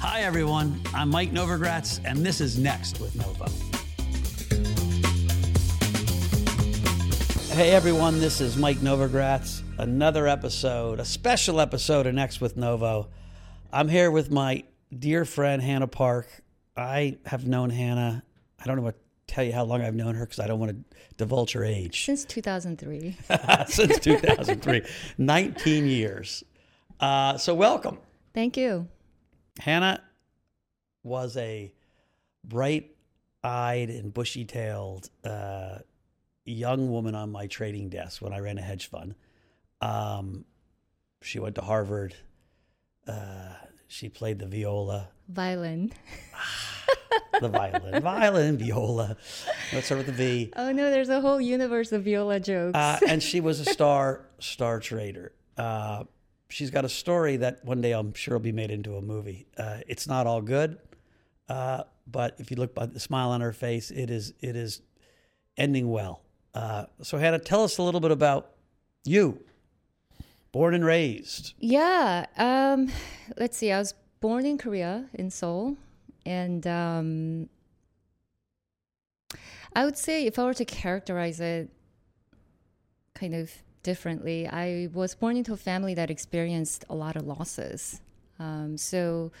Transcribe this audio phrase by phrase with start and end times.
[0.00, 0.80] Hi, everyone.
[0.94, 3.46] I'm Mike Novogratz, and this is Next with Novo.
[7.54, 8.20] Hey, everyone.
[8.20, 9.62] This is Mike Novogratz.
[9.78, 13.08] Another episode, a special episode of Next with Novo.
[13.72, 14.64] I'm here with my
[14.96, 16.28] dear friend, Hannah Park.
[16.76, 18.22] I have known Hannah,
[18.60, 18.96] I don't know what
[19.28, 22.04] tell you how long I've known her because I don't want to divulge her age.
[22.04, 23.16] Since 2003.
[23.68, 24.82] Since 2003.
[25.18, 26.42] 19 years.
[26.98, 27.98] Uh, so, welcome.
[28.34, 28.88] Thank you.
[29.58, 30.02] Hannah
[31.02, 31.72] was a
[32.44, 32.94] bright
[33.42, 35.78] eyed and bushy tailed uh,
[36.44, 39.14] young woman on my trading desk when I ran a hedge fund.
[39.80, 40.44] Um,
[41.22, 42.14] she went to Harvard.
[43.06, 43.54] Uh,
[43.86, 45.08] she played the viola.
[45.28, 45.92] Violin.
[47.40, 48.02] the violin.
[48.02, 49.16] violin, viola.
[49.72, 50.52] Let's start with the V.
[50.56, 52.76] Oh no, there's a whole universe of viola jokes.
[52.76, 55.32] Uh, and she was a star star trader.
[55.56, 56.04] Uh,
[56.48, 59.46] she's got a story that one day I'm sure will be made into a movie.
[59.56, 60.78] Uh, it's not all good,
[61.48, 64.80] uh, but if you look by the smile on her face, it is it is
[65.56, 66.22] ending well.
[66.54, 68.50] Uh, so Hannah, tell us a little bit about
[69.04, 69.40] you.
[70.50, 71.52] Born and raised.
[71.58, 72.26] Yeah.
[72.36, 72.90] Um,
[73.36, 73.70] let's see.
[73.70, 75.76] I was born in Korea, in Seoul,
[76.24, 77.48] and um,
[79.74, 81.70] I would say if I were to characterize it
[83.14, 83.50] kind of
[83.82, 88.00] differently, I was born into a family that experienced a lot of losses.
[88.38, 89.32] Um, so,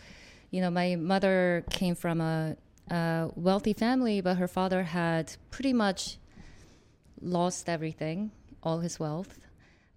[0.50, 2.56] you know, my mother came from a,
[2.90, 6.18] a wealthy family, but her father had pretty much
[7.20, 8.30] lost everything,
[8.62, 9.38] all his wealth.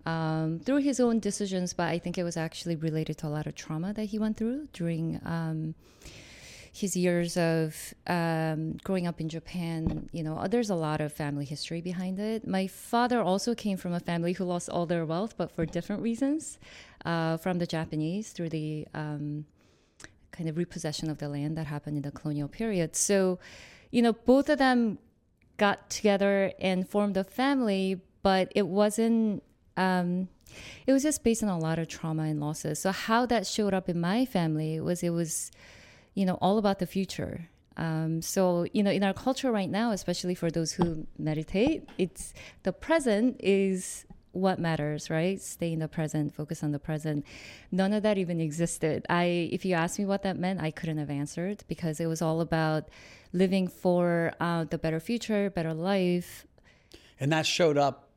[0.05, 3.45] Um, through his own decisions, but I think it was actually related to a lot
[3.45, 5.75] of trauma that he went through during um,
[6.73, 11.43] his years of um, growing up in Japan, you know, there's a lot of family
[11.43, 12.47] history behind it.
[12.47, 16.01] My father also came from a family who lost all their wealth, but for different
[16.01, 16.57] reasons,
[17.03, 19.45] uh, from the Japanese through the um,
[20.31, 22.95] kind of repossession of the land that happened in the colonial period.
[22.95, 23.37] So,
[23.91, 24.97] you know, both of them
[25.57, 29.43] got together and formed a family, but it wasn't.
[29.75, 30.29] Um,
[30.85, 32.79] it was just based on a lot of trauma and losses.
[32.79, 35.49] So how that showed up in my family was it was
[36.13, 37.49] you know, all about the future.
[37.77, 42.33] Um, so, you know, in our culture right now, especially for those who meditate, it's
[42.63, 45.41] the present is what matters, right?
[45.41, 47.25] Stay in the present, focus on the present.
[47.71, 49.05] None of that even existed.
[49.09, 52.21] I, if you asked me what that meant, I couldn't have answered because it was
[52.21, 52.89] all about
[53.33, 56.45] living for uh, the better future, better life.
[57.19, 58.09] And that showed up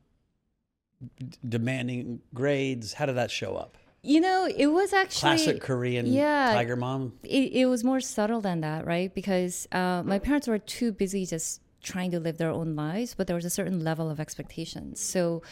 [1.47, 2.95] demanding grades.
[2.95, 3.77] How did that show up?
[4.05, 7.15] You know, it was actually classic Korean yeah, tiger mom.
[7.23, 9.13] It, it was more subtle than that, right?
[9.15, 13.27] Because uh, my parents were too busy just trying to live their own lives, but
[13.27, 15.01] there was a certain level of expectations.
[15.01, 15.43] So,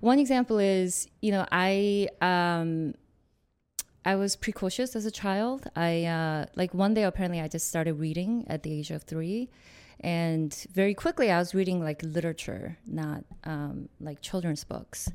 [0.00, 2.94] one example is, you know, I um,
[4.04, 5.68] I was precocious as a child.
[5.76, 9.50] I uh, like one day apparently I just started reading at the age of three,
[10.00, 15.10] and very quickly I was reading like literature, not um, like children's books.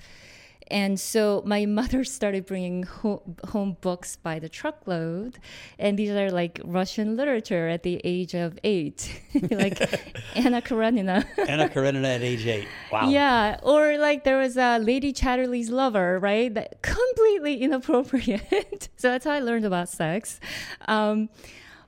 [0.67, 5.39] And so my mother started bringing home, home, books by the truckload.
[5.77, 9.21] And these are like Russian literature at the age of eight,
[9.51, 9.79] like
[10.35, 11.25] Anna Karenina.
[11.47, 12.67] Anna Karenina at age eight.
[12.91, 13.09] Wow.
[13.09, 13.59] Yeah.
[13.63, 16.53] Or like there was a Lady Chatterley's Lover, right?
[16.53, 18.89] That completely inappropriate.
[18.95, 20.39] so that's how I learned about sex.
[20.87, 21.29] Um,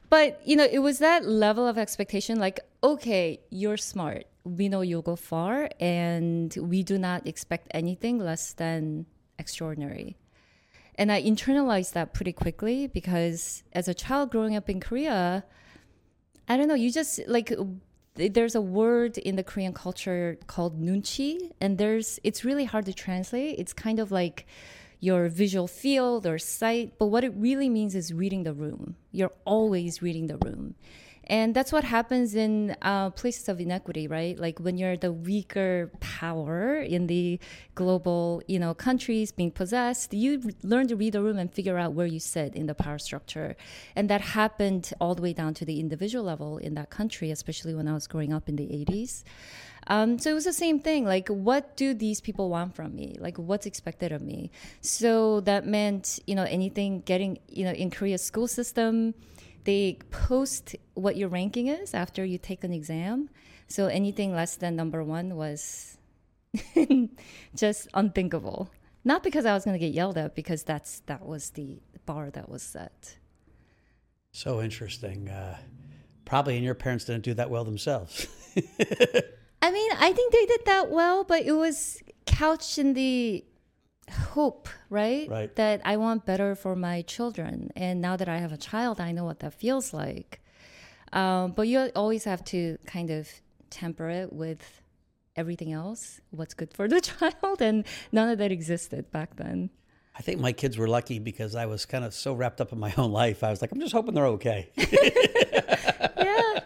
[0.10, 4.82] but, you know, it was that level of expectation like, okay, you're smart we know
[4.82, 9.06] you'll go far and we do not expect anything less than
[9.38, 10.18] extraordinary.
[10.96, 15.46] And I internalized that pretty quickly because as a child growing up in Korea,
[16.48, 17.52] I don't know, you just like
[18.16, 22.94] there's a word in the Korean culture called nunchi and there's it's really hard to
[22.94, 23.60] translate.
[23.60, 24.48] It's kind of like
[25.00, 28.96] your visual field or sight, but what it really means is reading the room.
[29.12, 30.74] You're always reading the room.
[31.28, 34.40] And that's what happens in uh, places of inequity, right?
[34.40, 37.40] Like when you're the weaker power in the
[37.76, 41.94] global, you know, countries being possessed, you learn to read the room and figure out
[41.94, 43.58] where you sit in the power structure.
[43.96, 47.76] And that happened all the way down to the individual level in that country, especially
[47.76, 49.24] when I was growing up in the 80s.
[49.88, 51.06] Um, so it was the same thing.
[51.06, 53.18] Like, what do these people want from me?
[53.20, 54.52] Like, what's expected of me?
[54.82, 59.14] So that meant, you know, anything getting, you know, in Korea's school system,
[59.68, 63.30] they post what your ranking is after you take an exam.
[63.68, 65.98] So anything less than number one was
[67.56, 68.70] just unthinkable.
[69.04, 72.30] Not because I was going to get yelled at, because that's that was the bar
[72.32, 73.18] that was set.
[74.32, 75.28] So interesting.
[75.28, 75.58] Uh,
[76.24, 78.26] probably, and your parents didn't do that well themselves.
[79.62, 83.44] I mean, I think they did that well, but it was couched in the
[84.10, 85.30] hope, right?
[85.30, 85.56] Right.
[85.56, 87.72] That I want better for my children.
[87.76, 90.42] And now that I have a child, I know what that feels like.
[91.14, 93.30] Um, but you always have to kind of
[93.70, 94.82] temper it with
[95.36, 97.02] everything else, what's good for the
[97.42, 97.62] child.
[97.62, 99.70] And none of that existed back then.
[100.18, 102.80] I think my kids were lucky because I was kind of so wrapped up in
[102.80, 103.44] my own life.
[103.44, 104.70] I was like, I'm just hoping they're okay.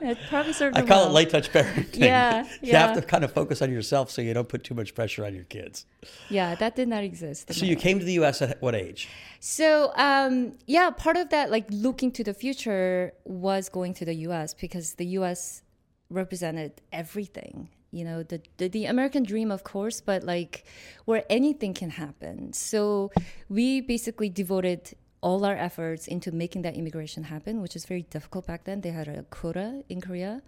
[0.01, 1.09] yeah, it probably served I call well.
[1.09, 1.97] it light touch parenting.
[2.11, 4.95] Yeah, you have to kind of focus on yourself so you don't put too much
[4.95, 5.85] pressure on your kids.
[6.29, 7.53] Yeah, that did not exist.
[7.53, 7.83] So you life.
[7.83, 8.41] came to the U.S.
[8.41, 9.07] at what age?
[9.39, 14.15] So um, yeah, part of that, like looking to the future, was going to the
[14.27, 14.53] U.S.
[14.53, 15.61] because the U.S.
[16.09, 17.69] represented everything.
[17.93, 20.63] You know, the, the the American dream, of course, but like
[21.03, 22.53] where anything can happen.
[22.53, 23.11] So
[23.49, 28.47] we basically devoted all our efforts into making that immigration happen, which is very difficult
[28.47, 28.81] back then.
[28.81, 30.41] They had a quota in Korea.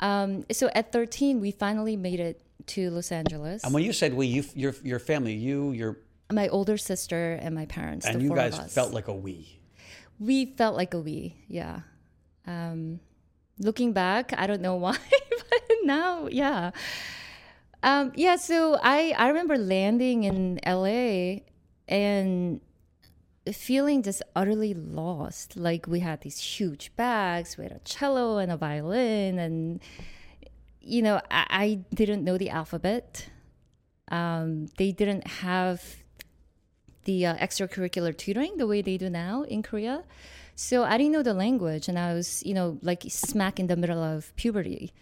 [0.00, 3.64] Um, so at 13, we finally made it to Los Angeles.
[3.64, 5.98] And when you said we, you, your your family, you, your,
[6.32, 8.06] my older sister and my parents.
[8.06, 9.60] and you guys felt like a we.
[10.20, 11.80] we felt like a we yeah
[12.46, 13.00] um
[13.58, 14.96] looking back i don't know why
[15.48, 16.70] but now yeah
[17.82, 21.40] um yeah so i i remember landing in la
[21.88, 22.60] and
[23.52, 28.52] feeling just utterly lost like we had these huge bags we had a cello and
[28.52, 29.80] a violin and
[30.80, 33.30] you know i, I didn't know the alphabet
[34.08, 36.00] um they didn't have
[37.04, 40.04] the uh, extracurricular tutoring the way they do now in Korea.
[40.54, 43.76] So I didn't know the language, and I was, you know, like smack in the
[43.76, 44.92] middle of puberty.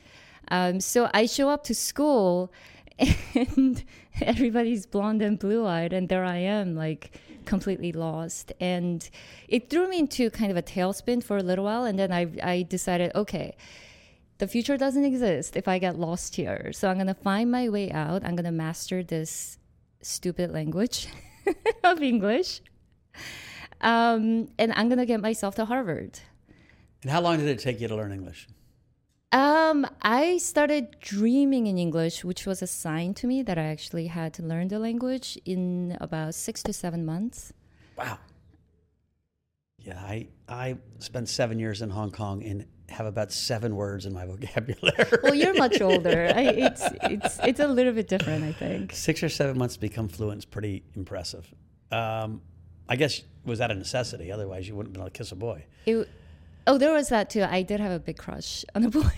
[0.50, 2.52] Um, so I show up to school,
[3.34, 3.84] and
[4.20, 8.52] everybody's blonde and blue eyed, and there I am, like completely lost.
[8.60, 9.08] And
[9.48, 12.28] it threw me into kind of a tailspin for a little while, and then I,
[12.42, 13.56] I decided, okay,
[14.36, 16.72] the future doesn't exist if I get lost here.
[16.72, 18.24] So I'm gonna find my way out.
[18.24, 19.58] I'm gonna master this
[20.00, 21.08] stupid language
[21.84, 22.60] of English.
[23.80, 26.20] Um, and I'm gonna get myself to Harvard.
[27.02, 28.46] And how long did it take you to learn English?
[29.30, 34.06] Um, I started dreaming in English, which was a sign to me that I actually
[34.06, 37.52] had to learn the language in about six to seven months.
[37.96, 38.18] Wow.
[39.78, 44.14] Yeah, I I spent seven years in Hong Kong and have about seven words in
[44.14, 45.04] my vocabulary.
[45.22, 46.32] Well, you're much older.
[46.34, 48.94] I, it's it's it's a little bit different, I think.
[48.94, 51.52] Six or seven months to become fluent is pretty impressive.
[51.92, 52.40] Um,
[52.88, 54.32] I guess was that a necessity?
[54.32, 55.64] Otherwise, you wouldn't have been able to kiss a boy.
[55.84, 56.08] It,
[56.66, 57.42] oh, there was that too.
[57.42, 59.08] I did have a big crush on a boy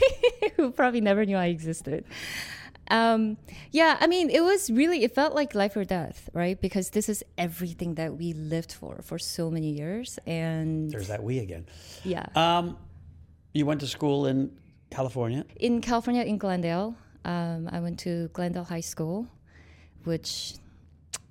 [0.57, 2.05] who probably never knew I existed.
[2.91, 3.37] Um,
[3.71, 6.61] yeah, I mean, it was really, it felt like life or death, right?
[6.61, 10.19] Because this is everything that we lived for for so many years.
[10.27, 11.67] And There's that we again.
[12.05, 12.77] yeah, Um,
[13.55, 14.51] you went to school in
[14.91, 15.45] California.
[15.57, 19.29] in California, in Glendale, um, I went to Glendale High School,
[20.03, 20.55] which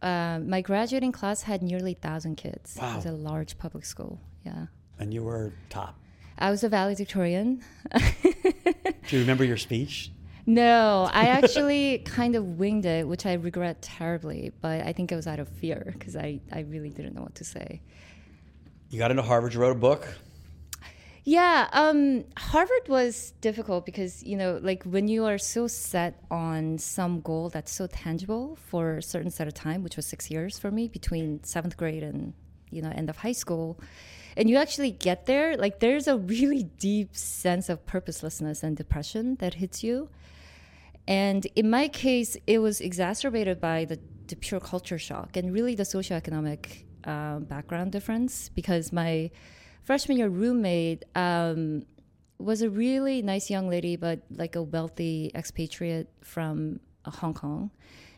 [0.02, 2.78] uh, my graduating class had nearly 1,000 kids.
[2.80, 2.94] Wow.
[2.94, 4.22] It was a large public school.
[4.46, 4.68] Yeah.
[5.00, 5.96] And you were top.
[6.38, 7.62] I was a valedictorian.
[7.94, 8.02] Do
[9.10, 10.12] you remember your speech?
[10.46, 15.16] No, I actually kind of winged it, which I regret terribly, but I think it
[15.16, 17.82] was out of fear because I, I really didn't know what to say.
[18.90, 19.54] You got into Harvard.
[19.54, 20.08] You wrote a book.
[21.24, 26.80] Yeah, um, Harvard was difficult because, you know, like when you are so set on
[26.80, 30.58] some goal that's so tangible for a certain set of time, which was six years
[30.58, 32.34] for me between seventh grade and,
[32.72, 33.80] you know, end of high school,
[34.40, 39.36] and you actually get there, like there's a really deep sense of purposelessness and depression
[39.36, 40.10] that hits you.
[41.10, 45.76] And in my case, it was exacerbated by the, the pure culture shock and really
[45.76, 49.30] the socioeconomic um, background difference because my
[49.84, 51.84] freshman year roommate um,
[52.38, 57.72] was a really nice young lady, but like a wealthy expatriate from uh, Hong Kong.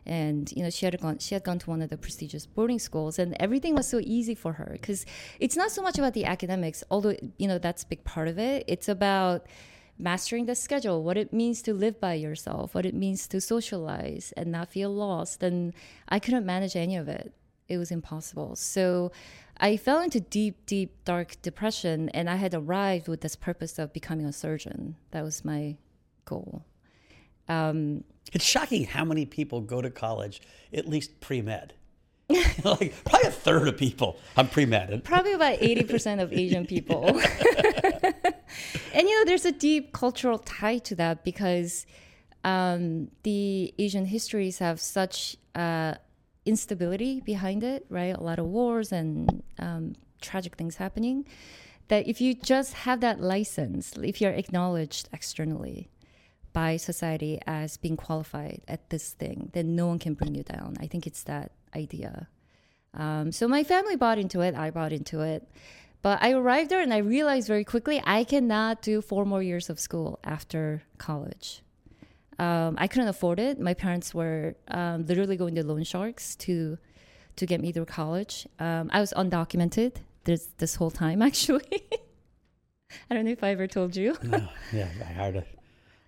[0.06, 2.80] And you know she had gone she had gone to one of the prestigious boarding
[2.80, 5.06] schools, and everything was so easy for her because
[5.40, 8.40] it's not so much about the academics, although you know that's a big part of
[8.40, 8.64] it.
[8.68, 9.46] It's about
[10.02, 14.34] mastering the schedule, what it means to live by yourself, what it means to socialize
[14.36, 15.44] and not feel lost.
[15.44, 15.74] And
[16.10, 17.34] I couldn't manage any of it.
[17.68, 18.56] It was impossible.
[18.56, 19.12] So
[19.58, 23.94] I fell into deep, deep, dark depression, and I had arrived with this purpose of
[23.94, 24.96] becoming a surgeon.
[25.12, 25.78] That was my
[26.26, 26.66] goal.
[27.48, 28.04] Um,
[28.34, 30.42] It's shocking how many people go to college
[30.74, 31.74] at least pre med.
[32.64, 34.18] like probably a third of people.
[34.38, 35.04] I'm pre med.
[35.04, 37.08] probably about 80% of Asian people.
[38.94, 41.86] and you know, there's a deep cultural tie to that because
[42.44, 45.96] um, the Asian histories have such uh,
[46.46, 48.16] instability behind it, right?
[48.16, 51.26] A lot of wars and um, tragic things happening.
[51.90, 55.90] That if you just have that license, if you're acknowledged externally
[56.54, 60.76] by society as being qualified at this thing, then no one can bring you down.
[60.80, 62.28] I think it's that idea.
[62.94, 64.56] Um, so my family bought into it.
[64.56, 65.48] I bought into it.
[66.02, 69.70] But I arrived there and I realized very quickly I cannot do four more years
[69.70, 71.62] of school after college.
[72.40, 73.60] Um, I couldn't afford it.
[73.60, 76.78] My parents were um, literally going to loan sharks to
[77.38, 78.46] to get me through college.
[78.60, 81.84] Um, I was undocumented this this whole time actually.
[83.10, 84.18] I don't know if I ever told you.
[84.24, 85.46] no, yeah, I had a,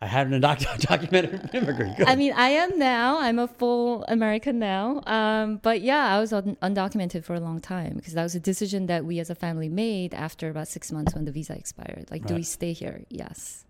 [0.04, 1.98] I had an undoc- documented immigrant.
[1.98, 2.08] Good.
[2.08, 3.20] I mean, I am now.
[3.26, 4.86] I'm a full American now.
[5.18, 8.40] Um, but yeah, I was un- undocumented for a long time because that was a
[8.52, 12.06] decision that we as a family made after about six months when the visa expired.
[12.14, 12.98] Like, do we stay here?
[13.10, 13.66] Yes.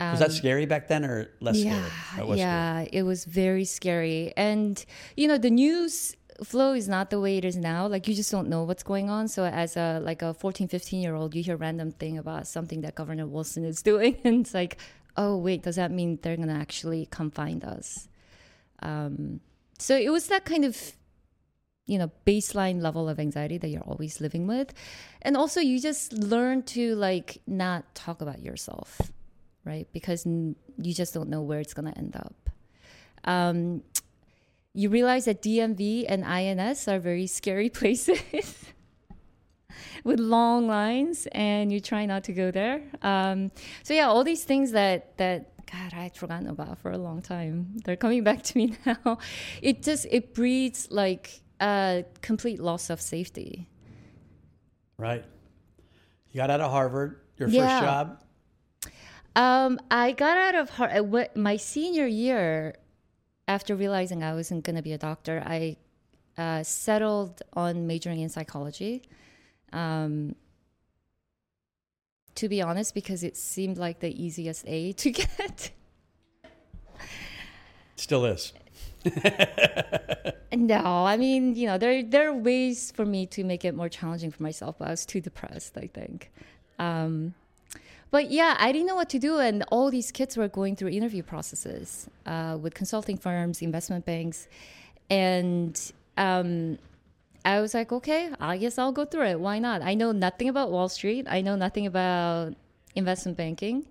[0.00, 2.26] was that Um, scary back then or less yeah, scary?
[2.28, 2.38] Was scary.
[2.38, 4.32] yeah, it was very scary.
[4.36, 4.74] And
[5.16, 6.14] you know, the news
[6.44, 7.86] flow is not the way it is now.
[7.94, 9.26] Like you just don't know what's going on.
[9.28, 12.82] So as a like a 14, 15 year old, you hear random thing about something
[12.82, 14.76] that Governor Wilson is doing and it's like,
[15.16, 18.08] "Oh, wait, does that mean they're to actually come find us?"
[18.80, 19.40] Um
[19.78, 20.92] so it was that kind of
[21.86, 24.72] you know baseline level of anxiety that you're always living with.
[25.22, 29.00] And also you just learn to like not talk about yourself
[29.66, 29.88] right?
[29.92, 32.48] Because n- you just don't know where it's going to end up.
[33.24, 33.82] Um,
[34.72, 38.20] you realize that dmv and ins are very scary places
[40.04, 43.50] with long lines and you try not to go there um,
[43.82, 47.20] so yeah all these things that that god i had forgotten about for a long
[47.20, 49.18] time they're coming back to me now
[49.62, 53.68] it just it breeds like a complete loss of safety
[54.98, 55.24] Right.
[56.30, 58.22] You got out of Harvard, your first job.
[59.34, 62.76] Um, I got out of Har- uh, my senior year,
[63.48, 65.76] after realizing I wasn't going to be a doctor, I
[66.38, 69.02] uh, settled on majoring in psychology.
[69.76, 70.34] Um,
[72.34, 75.70] to be honest, because it seemed like the easiest A to get.
[77.96, 78.52] Still is.
[80.56, 83.88] No, I mean, you know, there there are ways for me to make it more
[83.88, 86.30] challenging for myself, but I was too depressed, I think.
[86.78, 87.34] Um,
[88.10, 90.88] but yeah, I didn't know what to do, and all these kids were going through
[90.90, 94.48] interview processes uh, with consulting firms, investment banks,
[95.10, 96.78] and um,
[97.46, 99.38] I was like, okay, I guess I'll go through it.
[99.38, 99.80] Why not?
[99.80, 101.26] I know nothing about Wall Street.
[101.30, 102.54] I know nothing about
[102.96, 103.86] investment banking,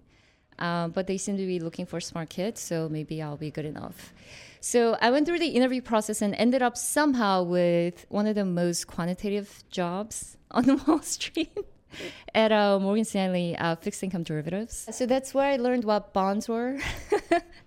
[0.60, 3.64] um, but they seem to be looking for smart kids, so maybe I'll be good
[3.64, 4.14] enough.
[4.60, 8.44] So I went through the interview process and ended up somehow with one of the
[8.44, 11.58] most quantitative jobs on Wall Street
[12.36, 14.86] at uh, Morgan Stanley uh, fixed income derivatives.
[14.92, 16.78] So that's where I learned what bonds were.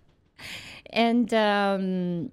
[0.90, 2.30] and um,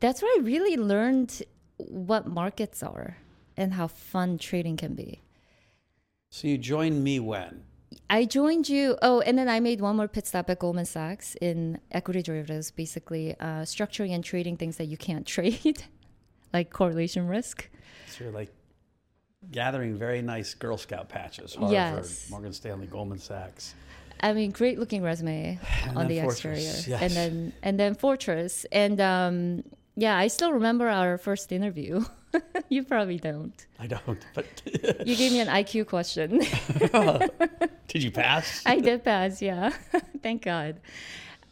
[0.00, 1.42] that's where I really learned
[1.88, 3.18] what markets are
[3.56, 5.20] and how fun trading can be.
[6.30, 7.62] So you joined me when?
[8.10, 8.96] I joined you.
[9.02, 12.70] Oh, and then I made one more pit stop at Goldman Sachs in equity derivatives,
[12.72, 15.84] basically uh, structuring and trading things that you can't trade,
[16.52, 17.68] like correlation risk.
[18.08, 18.52] So you're like
[19.52, 21.54] gathering very nice Girl Scout patches.
[21.54, 22.28] Harvard, Yes.
[22.30, 23.74] Morgan Stanley, Goldman Sachs.
[24.20, 27.02] I mean, great looking resume And on the Fortress, exterior, yes.
[27.02, 29.64] and then and then Fortress, and um,
[29.96, 32.04] yeah, I still remember our first interview.
[32.68, 33.66] you probably don't.
[33.78, 34.46] I don't, but
[35.06, 36.38] You gave me an IQ question.
[37.88, 38.62] did you pass?
[38.66, 39.70] I did pass, yeah.
[40.22, 40.80] Thank God.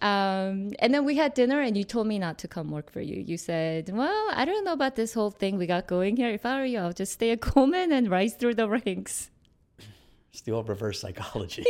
[0.01, 3.01] Um, and then we had dinner, and you told me not to come work for
[3.01, 3.23] you.
[3.23, 6.31] You said, Well, I don't know about this whole thing we got going here.
[6.31, 9.31] If I were you, I'll just stay at Goldman and rise through the ranks.
[10.33, 11.65] It's the old reverse psychology.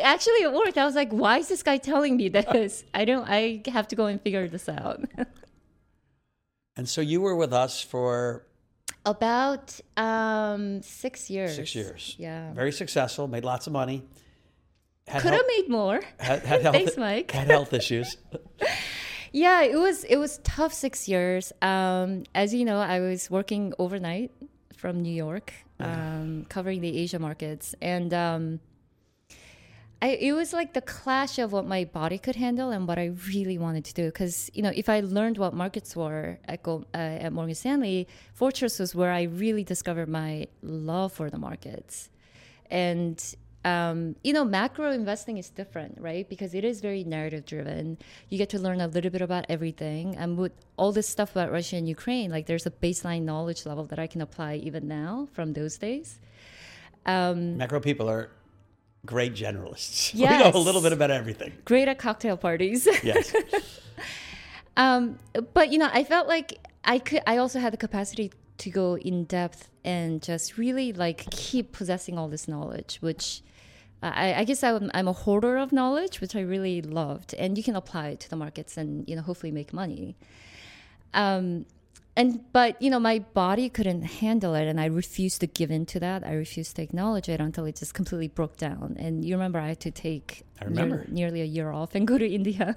[0.00, 0.78] Actually, it worked.
[0.78, 2.84] I was like, Why is this guy telling me this?
[2.94, 5.00] I don't, I have to go and figure this out.
[6.76, 8.44] And so you were with us for
[9.04, 11.54] About um, six years.
[11.56, 12.16] six years.
[12.18, 12.52] Yeah.
[12.54, 14.02] Very successful, made lots of money.
[15.06, 16.00] Had Could have made more.
[16.18, 17.30] had, had health, Thanks, Mike.
[17.30, 18.16] Had health issues.
[19.32, 21.52] Yeah, it was it was tough six years.
[21.60, 24.30] Um, as you know, I was working overnight
[24.78, 28.60] from New York, um, covering the Asia markets, and um,
[30.02, 33.12] I, it was like the clash of what my body could handle and what I
[33.28, 34.06] really wanted to do.
[34.06, 38.78] Because you know, if I learned what markets were at, uh, at Morgan Stanley, Fortress
[38.78, 42.10] was where I really discovered my love for the markets,
[42.70, 43.22] and
[43.66, 46.28] um, you know, macro investing is different, right?
[46.28, 47.98] Because it is very narrative driven.
[48.28, 50.14] You get to learn a little bit about everything.
[50.14, 53.84] And with all this stuff about Russia and Ukraine, like there's a baseline knowledge level
[53.86, 56.20] that I can apply even now from those days.
[57.06, 58.30] Um, Macro people are
[59.06, 60.14] great generalists.
[60.20, 61.52] We know a little bit about everything.
[61.64, 62.86] great at cocktail parties.
[63.02, 63.34] Yes.
[64.76, 65.18] um,
[65.54, 67.22] but you know, I felt like I could.
[67.26, 72.18] I also had the capacity to go in depth and just really like keep possessing
[72.18, 73.42] all this knowledge, which
[74.02, 77.56] uh, I, I guess I'm, I'm a hoarder of knowledge, which I really loved, and
[77.56, 80.16] you can apply it to the markets and you know hopefully make money.
[81.14, 81.66] Um,
[82.16, 85.84] and but you know my body couldn't handle it and i refused to give in
[85.86, 89.34] to that i refused to acknowledge it until it just completely broke down and you
[89.34, 90.96] remember i had to take I remember.
[90.96, 92.76] near- nearly a year off and go to india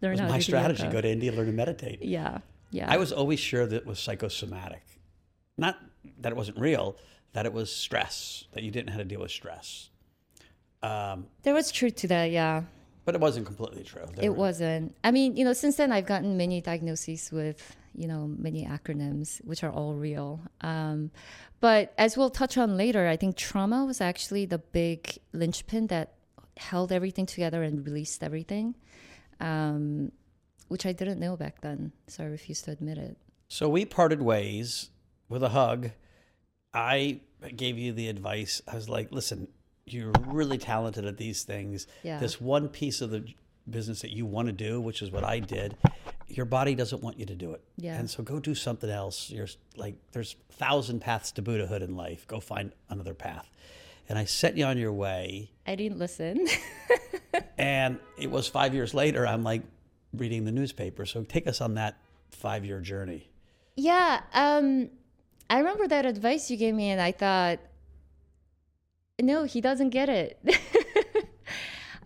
[0.00, 0.82] learn how my to strategy.
[0.84, 0.92] yoga.
[0.94, 2.02] Go to India, learn to meditate.
[2.02, 2.38] yeah
[2.70, 4.82] yeah I was always sure that it was psychosomatic.
[5.58, 5.76] Not
[6.20, 6.96] that it wasn't real,
[7.34, 9.90] that it was stress, that you didn't know how to deal with stress.
[10.82, 12.62] Um, there was truth to that yeah
[13.04, 14.06] but it wasn't completely true.
[14.20, 14.94] It were- wasn't.
[15.02, 19.44] I mean, you know, since then I've gotten many diagnoses with, you know, many acronyms,
[19.44, 20.40] which are all real.
[20.62, 21.10] Um,
[21.60, 26.14] but as we'll touch on later, I think trauma was actually the big linchpin that
[26.56, 28.74] held everything together and released everything,
[29.38, 30.12] um,
[30.68, 31.92] which I didn't know back then.
[32.06, 33.18] So I refused to admit it.
[33.48, 34.88] So we parted ways
[35.28, 35.90] with a hug.
[36.72, 37.20] I
[37.54, 38.62] gave you the advice.
[38.66, 39.48] I was like, listen,
[39.84, 41.86] you're really talented at these things.
[42.02, 42.18] Yeah.
[42.18, 43.26] This one piece of the
[43.68, 45.76] business that you want to do, which is what I did,
[46.30, 47.62] your body doesn't want you to do it.
[47.76, 47.98] Yeah.
[47.98, 49.30] And so go do something else.
[49.30, 52.26] You're like, there's a thousand paths to Buddhahood in life.
[52.26, 53.50] Go find another path.
[54.08, 55.50] And I set you on your way.
[55.66, 56.46] I didn't listen.
[57.60, 59.60] And it was five years later, I'm like
[60.14, 61.04] reading the newspaper.
[61.04, 61.98] So take us on that
[62.30, 63.28] five year journey.
[63.76, 64.88] Yeah, um,
[65.50, 67.60] I remember that advice you gave me, and I thought,
[69.20, 70.38] no, he doesn't get it.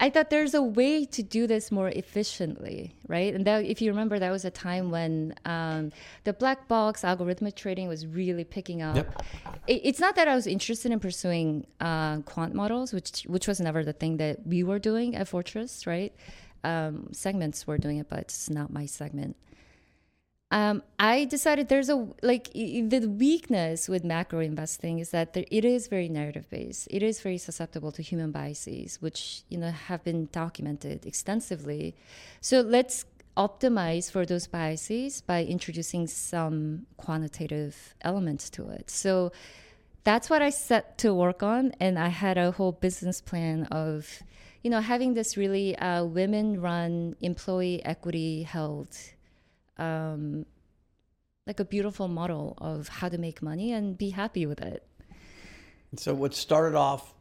[0.00, 3.32] I thought there's a way to do this more efficiently, right?
[3.32, 5.92] And that, if you remember, that was a time when um,
[6.24, 8.96] the black box algorithmic trading was really picking up.
[8.96, 9.22] Yep.
[9.66, 13.60] It, it's not that I was interested in pursuing uh, quant models, which which was
[13.60, 16.12] never the thing that we were doing at Fortress, right?
[16.64, 19.36] Um, segments were doing it, but it's not my segment
[20.50, 25.64] um, I decided there's a like the weakness with macro investing is that there, it
[25.64, 26.86] is very narrative based.
[26.90, 31.96] It is very susceptible to human biases, which you know have been documented extensively.
[32.40, 33.04] So let's
[33.36, 38.90] optimize for those biases by introducing some quantitative elements to it.
[38.90, 39.32] So
[40.04, 44.22] that's what I set to work on, and I had a whole business plan of,
[44.62, 48.96] you know, having this really uh, women-run, employee equity held
[49.78, 50.46] um,
[51.46, 54.86] like a beautiful model of how to make money and be happy with it.
[55.96, 57.14] So what started off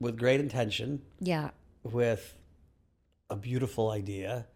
[0.00, 1.50] with great intention, Yeah.
[1.82, 2.34] with
[3.28, 4.46] a beautiful idea,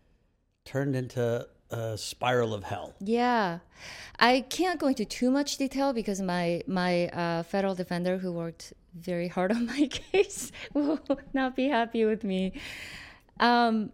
[0.64, 2.94] turned into a spiral of hell.
[3.00, 3.60] Yeah.
[4.18, 8.72] I can't go into too much detail because my my uh, federal defender who worked
[8.94, 11.00] very hard on my case will
[11.32, 12.52] not be happy with me.
[13.40, 13.90] Um,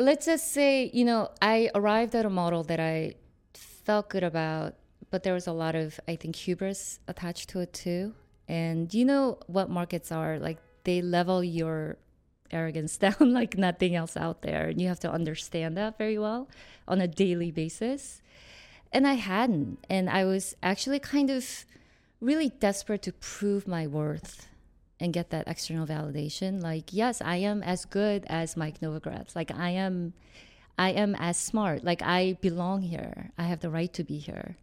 [0.00, 3.14] let's just say, you know, I arrived at a model that I
[3.54, 4.74] felt good about,
[5.10, 8.14] but there was a lot of, I think, hubris attached to it too.
[8.48, 11.98] And you know what markets are like, they level your
[12.50, 14.68] arrogance down like nothing else out there.
[14.68, 16.48] And you have to understand that very well
[16.88, 18.22] on a daily basis.
[18.92, 19.84] And I hadn't.
[19.88, 21.64] And I was actually kind of
[22.20, 24.49] really desperate to prove my worth
[25.00, 26.62] and get that external validation.
[26.62, 29.34] Like, yes, I am as good as Mike Novogratz.
[29.34, 30.12] Like, I am,
[30.78, 31.82] I am as smart.
[31.82, 33.30] Like, I belong here.
[33.38, 34.56] I have the right to be here.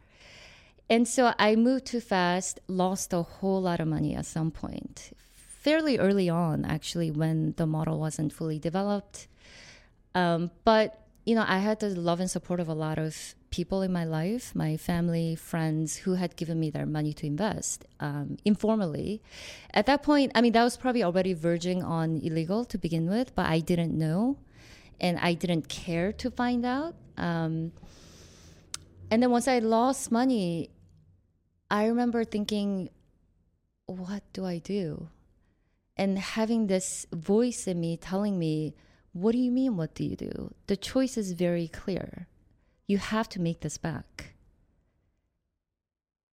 [0.90, 5.12] And so I moved too fast, lost a whole lot of money at some point,
[5.18, 9.28] fairly early on, actually, when the model wasn't fully developed.
[10.16, 13.82] Um, but you know, I had the love and support of a lot of people
[13.82, 18.38] in my life, my family, friends who had given me their money to invest um,
[18.46, 19.22] informally.
[19.74, 23.34] At that point, I mean, that was probably already verging on illegal to begin with,
[23.36, 24.38] but I didn't know,
[25.00, 26.96] and I didn't care to find out.
[27.18, 27.72] Um,
[29.10, 30.70] and then once I lost money,
[31.72, 32.90] I remember thinking,
[33.86, 35.08] what do I do?
[35.96, 38.76] And having this voice in me telling me,
[39.14, 40.54] what do you mean, what do you do?
[40.68, 42.28] The choice is very clear.
[42.88, 44.34] You have to make this back.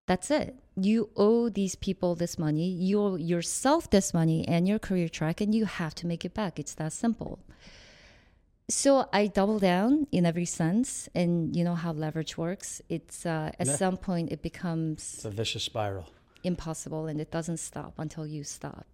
[0.06, 0.56] That's it.
[0.76, 5.40] You owe these people this money, you owe yourself this money and your career track,
[5.40, 6.60] and you have to make it back.
[6.60, 7.40] It's that simple.
[8.70, 12.82] So I double down in every sense, and you know how leverage works.
[12.90, 13.76] It's uh, at Yeah.
[13.76, 16.06] some point it becomes It's a vicious spiral.
[16.44, 18.88] impossible and it doesn't stop until you stop.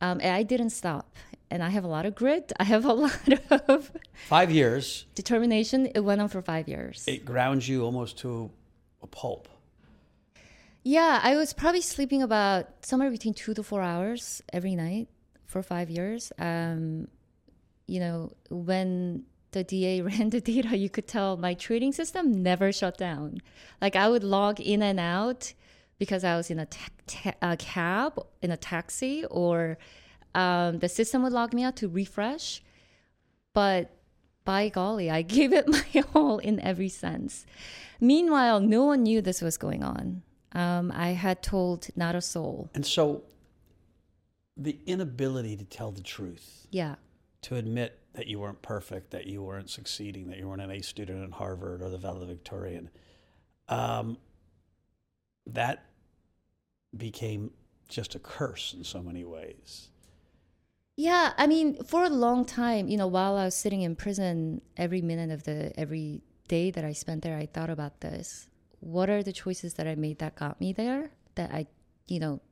[0.00, 1.14] Um, and I didn't stop.
[1.50, 2.52] And I have a lot of grit.
[2.60, 3.28] I have a lot
[3.68, 3.90] of
[4.28, 5.86] Five years, determination.
[5.94, 7.04] It went on for five years.
[7.08, 8.50] it grounds you almost to
[9.02, 9.48] a pulp.
[10.82, 15.08] yeah, I was probably sleeping about somewhere between two to four hours every night
[15.46, 16.32] for five years.
[16.38, 17.08] Um,
[17.86, 22.72] you know, when the DA ran the data, you could tell my trading system never
[22.72, 23.40] shut down.
[23.80, 25.52] Like I would log in and out
[25.98, 29.76] because I was in a, ta- ta- a cab, in a taxi, or
[30.34, 32.62] um, the system would log me out to refresh.
[33.52, 33.90] But
[34.44, 37.46] by golly, I gave it my all in every sense.
[38.00, 40.22] Meanwhile, no one knew this was going on.
[40.52, 42.70] Um, I had told not a soul.
[42.74, 43.22] And so
[44.56, 46.96] the inability to tell the truth, Yeah.
[47.42, 50.82] to admit that you weren't perfect, that you weren't succeeding, that you weren't an A
[50.82, 52.90] student at Harvard or the valedictorian,
[53.68, 54.18] um,
[55.46, 55.84] that
[56.96, 57.52] became
[57.88, 59.89] just a curse in so many ways.
[61.00, 64.60] Yeah, I mean, for a long time, you know, while I was sitting in prison,
[64.76, 68.48] every minute of the every day that I spent there, I thought about this.
[68.80, 71.12] What are the choices that I made that got me there?
[71.36, 71.68] That I,
[72.06, 72.42] you know,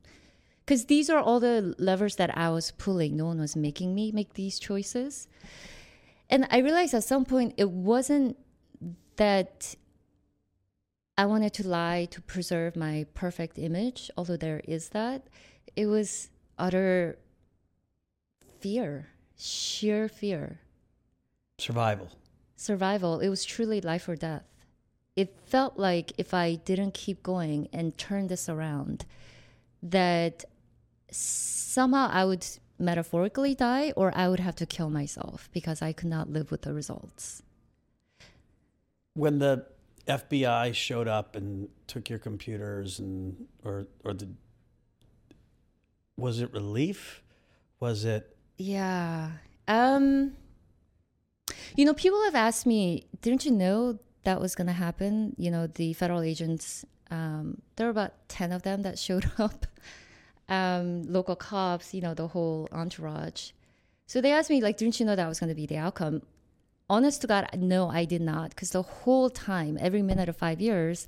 [0.65, 3.19] because these are all the levers that I was pulling.
[3.19, 5.29] No one was making me make these choices.
[6.31, 8.39] And I realized at some point it wasn't
[9.17, 9.75] that
[11.19, 15.27] I wanted to lie to preserve my perfect image, although there is that.
[15.77, 17.19] It was utter
[18.61, 20.61] fear, sheer fear,
[21.59, 22.09] Survival.
[22.57, 23.21] survival.
[23.21, 24.45] It was truly life or death.
[25.17, 29.05] It felt like if I didn't keep going and turn this around,
[29.83, 30.45] that
[31.11, 32.47] somehow I would
[32.79, 36.63] metaphorically die or I would have to kill myself because I could not live with
[36.63, 37.43] the results.
[39.15, 39.67] When the
[40.07, 44.29] FBI showed up and took your computers and or or the
[46.17, 47.23] was it relief?
[47.81, 49.31] Was it Yeah.
[49.67, 50.33] Um
[51.77, 55.35] you know, people have asked me, didn't you know that was going to happen?
[55.39, 59.67] You know, the federal agents um there were about 10 of them that showed up.
[60.49, 63.53] Um local cops, you know, the whole entourage.
[64.07, 66.23] So they asked me like, didn't you know that was going to be the outcome?
[66.91, 70.63] Honest to God, no, I did not because the whole time, every minute of 5
[70.63, 71.07] years,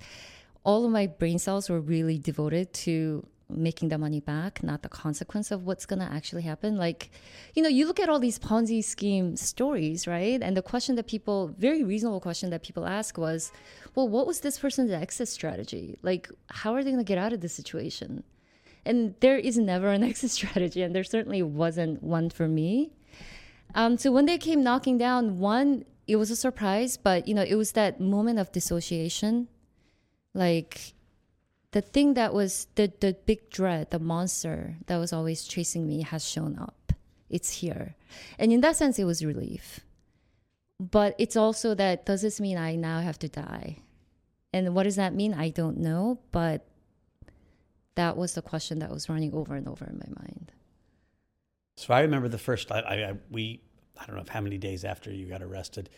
[0.63, 4.89] all of my brain cells were really devoted to making the money back, not the
[4.89, 6.77] consequence of what's going to actually happen.
[6.77, 7.11] Like,
[7.53, 10.41] you know, you look at all these Ponzi scheme stories, right?
[10.41, 13.51] And the question that people, very reasonable question that people ask was,
[13.95, 15.97] well, what was this person's exit strategy?
[16.01, 18.23] Like, how are they going to get out of this situation?
[18.85, 22.91] And there is never an exit strategy, and there certainly wasn't one for me.
[23.75, 27.43] Um, so when they came knocking down, one, it was a surprise, but you know,
[27.43, 29.47] it was that moment of dissociation,
[30.33, 30.93] like
[31.71, 36.01] the thing that was the the big dread, the monster that was always chasing me
[36.03, 36.93] has shown up.
[37.29, 37.95] It's here,
[38.37, 39.79] and in that sense, it was relief.
[40.79, 43.77] But it's also that does this mean I now have to die?
[44.53, 45.33] And what does that mean?
[45.33, 46.65] I don't know, but
[47.95, 50.51] that was the question that was running over and over in my mind.
[51.77, 53.61] So I remember the first I, I, we
[53.99, 55.89] I don't know how many days after you got arrested,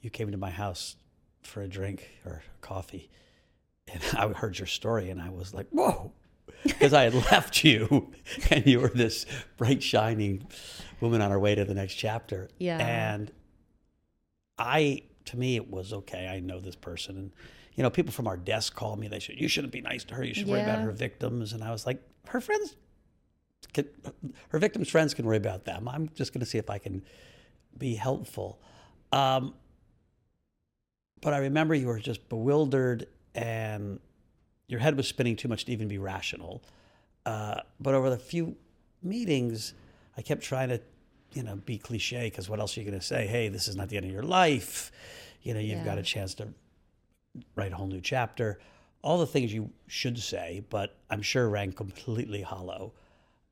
[0.00, 0.96] you came to my house
[1.42, 3.10] for a drink or coffee,
[3.92, 6.12] and I heard your story, and I was like, whoa,
[6.62, 8.12] because I had left you,
[8.50, 9.26] and you were this
[9.56, 10.46] bright shining
[11.00, 12.48] woman on her way to the next chapter.
[12.58, 12.78] Yeah.
[12.78, 13.30] and
[14.58, 16.28] I to me it was okay.
[16.28, 17.32] I know this person, and
[17.74, 19.08] you know people from our desk call me.
[19.08, 20.24] They said you shouldn't be nice to her.
[20.24, 22.76] You should worry about her victims, and I was like, her friends
[23.72, 23.86] can,
[24.48, 25.88] her victims' friends can worry about them.
[25.88, 27.02] I'm just going to see if I can
[27.76, 28.60] be helpful.
[29.12, 29.54] Um,
[31.20, 33.06] but I remember you were just bewildered
[33.40, 33.98] and
[34.68, 36.62] your head was spinning too much to even be rational.
[37.24, 38.56] Uh, but over the few
[39.02, 39.74] meetings,
[40.16, 40.80] I kept trying to,
[41.32, 43.26] you know, be cliche because what else are you going to say?
[43.26, 44.92] Hey, this is not the end of your life.
[45.42, 46.48] You know, you've got a chance to
[47.56, 48.60] write a whole new chapter.
[49.02, 52.92] All the things you should say, but I'm sure rang completely hollow.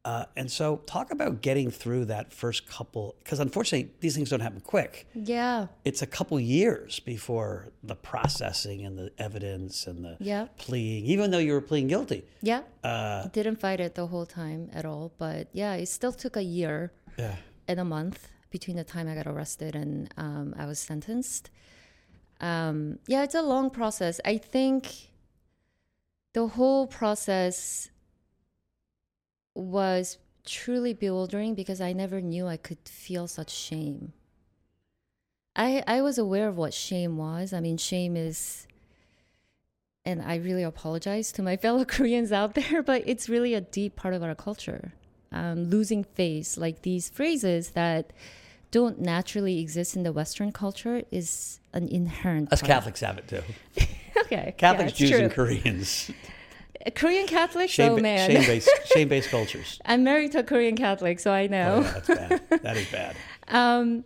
[0.05, 4.41] Uh, and so, talk about getting through that first couple, because unfortunately, these things don't
[4.41, 5.07] happen quick.
[5.13, 5.67] Yeah.
[5.85, 10.47] It's a couple years before the processing and the evidence and the Yeah.
[10.57, 12.25] pleading, even though you were pleading guilty.
[12.41, 12.63] Yeah.
[12.83, 16.43] Uh, Didn't fight it the whole time at all, but yeah, it still took a
[16.45, 17.37] year yeah.
[17.67, 21.51] and a month between the time I got arrested and um, I was sentenced.
[22.41, 24.21] Um, yeah, it's a long process.
[24.25, 25.11] I think
[26.33, 27.91] the whole process
[29.59, 34.13] was truly bewildering because I never knew I could feel such shame.
[35.57, 37.53] I I was aware of what shame was.
[37.53, 38.67] I mean, shame is
[40.05, 43.97] and I really apologize to my fellow Koreans out there, but it's really a deep
[43.97, 44.95] part of our culture.
[45.31, 48.15] Um, losing face, like these phrases that
[48.71, 52.51] don't naturally exist in the Western culture, is an inherent.
[52.51, 52.63] Us.
[52.63, 53.43] Catholics have it too.
[54.21, 55.21] okay, Catholics, yeah, Jews, true.
[55.25, 56.11] and Koreans.
[56.95, 57.73] Korean Catholics.
[57.73, 59.81] Shame, oh man, shame-based, shame-based cultures.
[59.85, 61.81] I'm married to a Korean Catholic, so I Oh, know.
[61.83, 62.41] yeah, that's bad.
[62.63, 63.17] That is bad.
[63.49, 64.05] um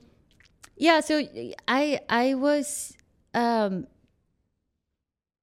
[0.76, 1.20] yeah so
[1.68, 2.96] i i was
[3.34, 3.86] um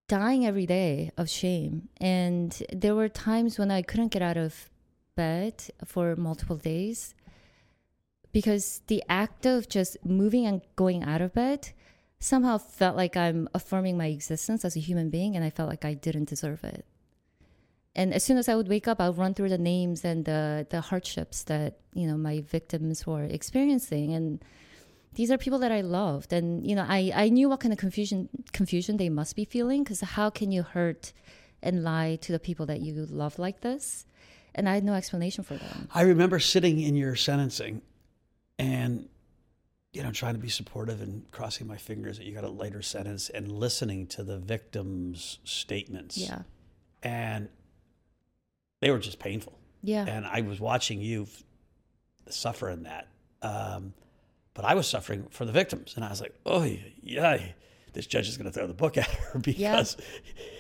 [0.08, 4.70] dying every day of shame and there were times when i couldn't get out of
[5.16, 5.54] bed
[5.86, 7.14] for multiple days
[8.32, 11.72] because the act of just moving and going out of bed
[12.20, 15.84] somehow felt like I'm affirming my existence as a human being, and I felt like
[15.86, 16.86] I didn't deserve it.
[17.96, 20.26] And as soon as I would wake up, I would run through the names and
[20.26, 24.44] the the hardships that you know my victims were experiencing, and
[25.14, 27.80] these are people that I loved, and you know I I knew what kind of
[27.80, 31.14] confusion confusion they must be feeling because how can you hurt
[31.62, 34.06] and lie to the people that you love like this?
[34.56, 35.88] And I had no explanation for them.
[35.94, 37.82] I remember sitting in your sentencing
[38.58, 39.10] and
[39.94, 42.82] you know trying to be supportive and crossing my fingers that you got a lighter
[42.82, 46.44] sentence and listening to the victims statements Yeah,
[47.02, 47.50] and
[48.82, 49.54] they were just painful.
[49.82, 51.28] Yeah, and i was watching you
[52.28, 53.08] suffer in that
[53.42, 53.94] um,
[54.54, 55.94] but i was suffering for the victims.
[55.96, 56.70] And i was like oh
[57.02, 57.40] yeah
[57.94, 59.96] this judge is going to throw the book at her because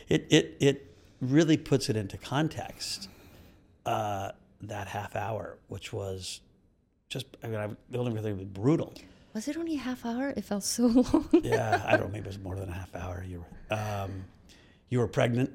[0.08, 3.10] it, it, it really puts it into context
[3.86, 6.39] uh, that half hour which was
[7.10, 8.93] just i mean I, the only thing was brutal.
[9.34, 10.34] Was it only a half hour?
[10.36, 11.27] It felt so long.
[11.43, 13.23] yeah i don't know maybe it was more than a half hour.
[13.27, 14.23] You were um,
[14.89, 15.51] you were pregnant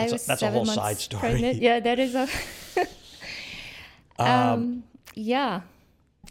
[0.00, 1.20] I That's a- was that's a whole months side story.
[1.20, 1.60] Pregnant.
[1.60, 2.26] Yeah, that is a.
[4.18, 4.84] um,
[5.14, 5.60] yeah,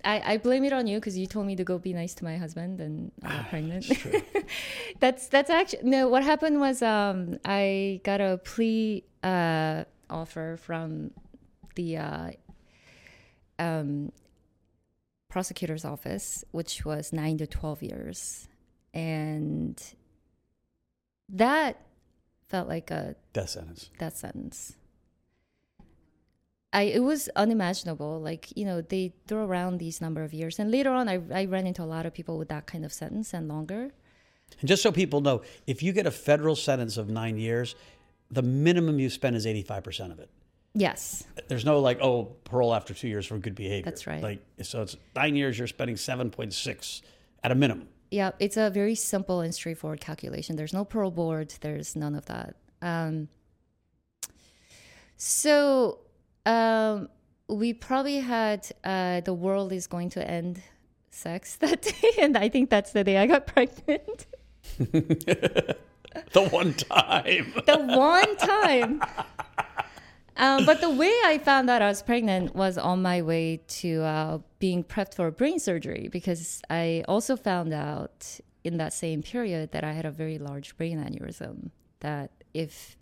[0.04, 2.24] I, I blame it on you because you told me to go be nice to
[2.24, 3.86] my husband and I got pregnant.
[3.86, 4.22] True.
[5.00, 6.08] that's that's actually no.
[6.08, 11.12] What happened was um, I got a plea uh, offer from
[11.76, 12.32] the uh,
[13.60, 14.12] um,
[15.30, 18.48] prosecutor's office, which was nine to twelve years,
[18.94, 19.80] and
[21.30, 21.78] that
[22.50, 24.76] felt like a death sentence that sentence.
[26.72, 28.20] I it was unimaginable.
[28.20, 31.46] Like you know, they throw around these number of years, and later on, I I
[31.46, 33.92] ran into a lot of people with that kind of sentence and longer.
[34.60, 37.76] And just so people know, if you get a federal sentence of nine years,
[38.32, 40.30] the minimum you spend is 85% of it.
[40.76, 43.90] Yes, There's no like, oh, parole after two years for good behavior.
[43.90, 44.22] That's right.
[44.22, 47.02] Like, so it's nine years, you're spending 7.6
[47.44, 47.88] at a minimum.
[48.12, 50.56] Yeah, it's a very simple and straightforward calculation.
[50.56, 51.54] There's no parole board.
[51.62, 52.56] There's none of that.
[52.82, 53.28] Um,
[55.18, 56.00] so
[56.46, 57.10] um,
[57.48, 60.62] we probably had uh, the world is going to end
[61.10, 64.26] sex that day, and I think that's the day I got pregnant.
[66.34, 67.54] The one time.
[67.68, 69.02] the one time.
[70.40, 74.02] Um, but the way I found out I was pregnant was on my way to
[74.04, 79.74] uh, being prepped for brain surgery because I also found out in that same period
[79.74, 81.72] that I had a very large brain aneurysm.
[82.00, 82.96] That if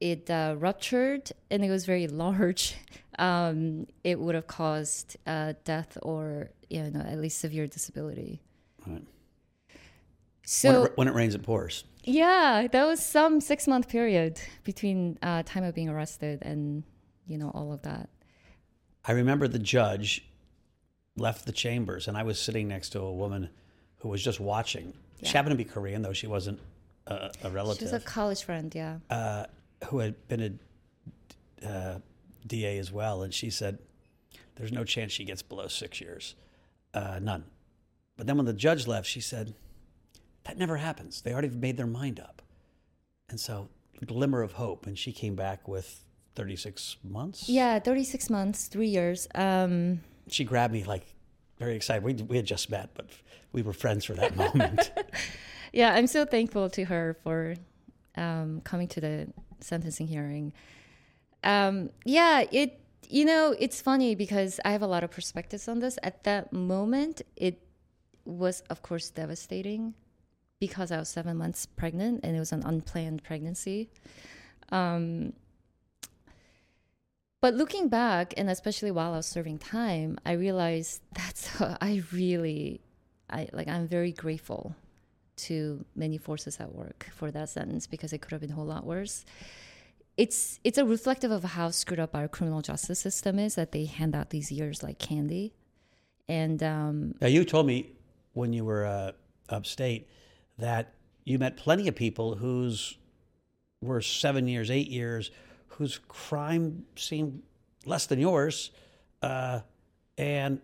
[0.00, 2.76] it uh, ruptured and it was very large,
[3.18, 8.40] um, it would have caused uh, death or you know at least severe disability.
[8.86, 9.04] Right.
[10.44, 11.84] So when, it, when it rains, it pours.
[12.08, 16.82] Yeah, that was some six month period between uh, time of being arrested and
[17.26, 18.08] you know all of that.
[19.04, 20.24] I remember the judge
[21.16, 23.50] left the chambers, and I was sitting next to a woman
[23.98, 24.94] who was just watching.
[25.22, 26.60] She happened to be Korean, though she wasn't
[27.06, 27.88] a, a relative.
[27.88, 28.98] She was a college friend, yeah.
[29.10, 29.46] uh,
[29.86, 30.60] who had been
[31.62, 31.98] a uh,
[32.46, 33.78] DA as well, and she said,
[34.54, 36.36] "There's no chance she gets below six years,
[36.94, 37.44] uh, none."
[38.16, 39.54] But then when the judge left, she said,
[40.48, 41.22] "That never happens.
[41.22, 42.42] They already made their mind up."
[43.28, 43.68] And so,
[44.04, 47.48] glimmer of hope, and she came back with 36 months.
[47.48, 49.28] Yeah, 36 months, three years.
[49.34, 51.04] Um, She grabbed me like
[51.58, 52.02] very excited.
[52.04, 53.06] We we had just met, but
[53.52, 54.92] we were friends for that moment.
[55.72, 57.56] yeah, I'm so thankful to her for
[58.16, 59.28] um, coming to the
[59.60, 60.52] sentencing hearing.
[61.44, 65.80] Um, yeah, it you know it's funny because I have a lot of perspectives on
[65.80, 65.98] this.
[66.02, 67.60] At that moment, it
[68.24, 69.94] was of course devastating
[70.60, 73.90] because I was seven months pregnant and it was an unplanned pregnancy.
[74.70, 75.32] Um,
[77.40, 82.80] but looking back, and especially while I was serving time, I realized that's I really,
[83.30, 84.74] I like I'm very grateful
[85.36, 88.66] to many forces at work for that sentence because it could have been a whole
[88.66, 89.24] lot worse.
[90.16, 93.84] It's it's a reflective of how screwed up our criminal justice system is that they
[93.84, 95.54] hand out these years like candy,
[96.28, 97.92] and um, now, you told me
[98.32, 99.12] when you were uh,
[99.48, 100.08] upstate
[100.58, 100.94] that
[101.24, 102.96] you met plenty of people whose
[103.80, 105.30] were seven years, eight years,
[105.68, 107.42] whose crime seemed
[107.84, 108.70] less than yours,
[109.22, 109.60] uh,
[110.16, 110.60] and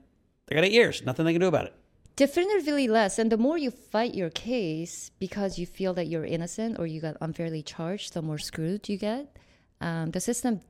[0.47, 1.05] they got eight years.
[1.05, 1.75] Nothing they can do about it.
[2.17, 3.19] Definitely less.
[3.19, 7.01] And the more you fight your case because you feel that you're innocent or you
[7.01, 9.37] got unfairly charged, the more screwed you get.
[9.81, 10.61] Um, the system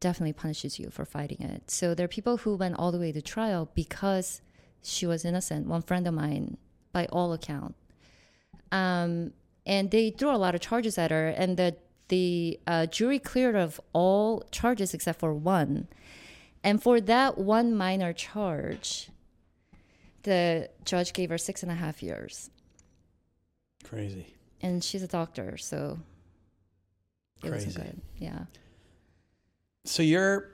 [0.00, 1.70] definitely punishes you for fighting it.
[1.70, 4.40] So there are people who went all the way to trial because
[4.82, 5.66] she was innocent.
[5.66, 6.56] One friend of mine,
[6.92, 7.76] by all account,
[8.72, 9.32] um,
[9.66, 11.76] and they threw a lot of charges at her, and the
[12.08, 15.86] the uh, jury cleared of all charges except for one.
[16.64, 19.08] And for that one minor charge,
[20.24, 22.50] the judge gave her six and a half years,
[23.84, 24.26] Crazy.
[24.60, 25.98] and she's a doctor, so
[27.44, 27.88] it wasn't Crazy.
[27.90, 28.00] good.
[28.18, 28.44] Yeah.
[29.84, 30.50] So you're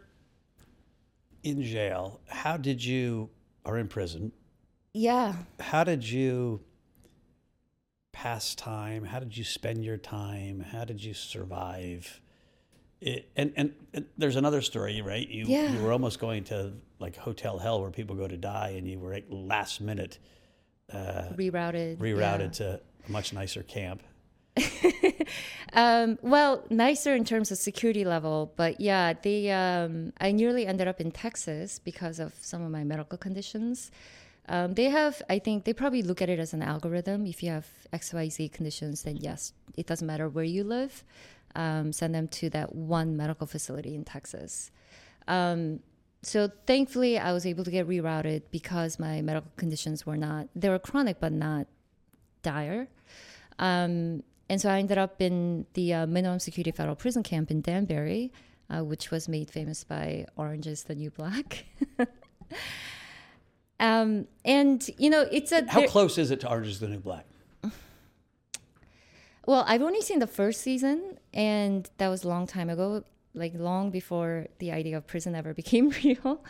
[1.43, 2.21] in jail.
[2.29, 3.31] How did you,
[3.65, 4.33] or in prison,
[4.93, 5.35] Yeah.
[5.61, 6.61] how did you
[8.17, 9.05] pass time?
[9.05, 10.61] How did you spend your time?
[10.73, 12.21] How did you survive?
[13.01, 15.29] It, and, and and there's another story, right?
[15.29, 15.71] You Yeah.
[15.73, 18.99] you were almost going to like hotel hell where people go to die, and you
[18.99, 20.19] were at last minute
[20.93, 21.99] uh, Rerouted.
[21.99, 24.03] rerouted to a much nicer camp.
[25.73, 30.89] Um, well, nicer in terms of security level, but yeah, they um, I nearly ended
[30.89, 33.91] up in Texas because of some of my medical conditions.
[34.49, 37.27] Um, they have, I think, they probably look at it as an algorithm.
[37.27, 41.05] If you have X, Y, Z conditions, then yes, it doesn't matter where you live.
[41.55, 44.71] Um, send them to that one medical facility in Texas.
[45.27, 45.81] Um,
[46.23, 50.69] so thankfully, I was able to get rerouted because my medical conditions were not they
[50.69, 51.67] were chronic but not
[52.43, 52.89] dire.
[53.59, 57.61] Um, and so I ended up in the uh, minimum security federal prison camp in
[57.61, 58.33] Danbury,
[58.71, 61.65] uh, which was made famous by Orange is the New Black.
[63.81, 66.99] um, and you know, it's a How close is it to Orange is the New
[66.99, 67.27] Black?
[69.47, 73.53] well, I've only seen the first season, and that was a long time ago, like
[73.55, 76.45] long before the idea of prison ever became real.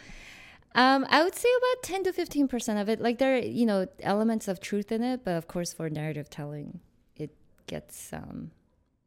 [0.75, 3.01] Um, I would say about ten to fifteen percent of it.
[3.01, 6.29] Like there, are, you know, elements of truth in it, but of course, for narrative
[6.29, 6.81] telling,
[7.17, 7.31] it
[7.67, 8.51] gets um,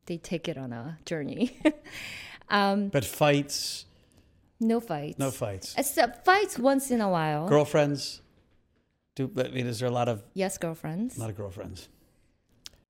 [0.07, 1.57] they take it on a journey.
[2.49, 3.85] um, But fights,
[4.59, 5.19] no fights.
[5.19, 5.75] no fights.
[5.77, 7.47] Except fights once in a while.
[7.47, 8.21] Girlfriends.
[9.15, 9.67] Do I mean?
[9.67, 11.17] Is there a lot of yes, girlfriends.
[11.17, 11.89] a lot of girlfriends?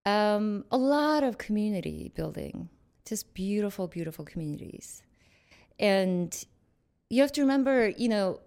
[0.08, 2.68] um, a lot of community building,
[3.06, 5.02] just beautiful, beautiful communities.
[5.78, 6.32] And
[7.10, 8.40] you have to remember, you know,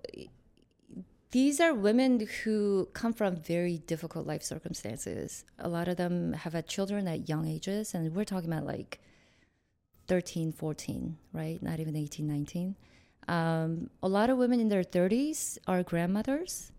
[1.32, 5.46] these are women who come from very difficult life circumstances.
[5.60, 9.00] A lot of them have had children at young ages, and we're talking about like
[10.08, 11.62] 13, 14, right?
[11.62, 12.76] Not even 18, 19.
[13.28, 16.72] Um, a lot of women in their 30s are grandmothers.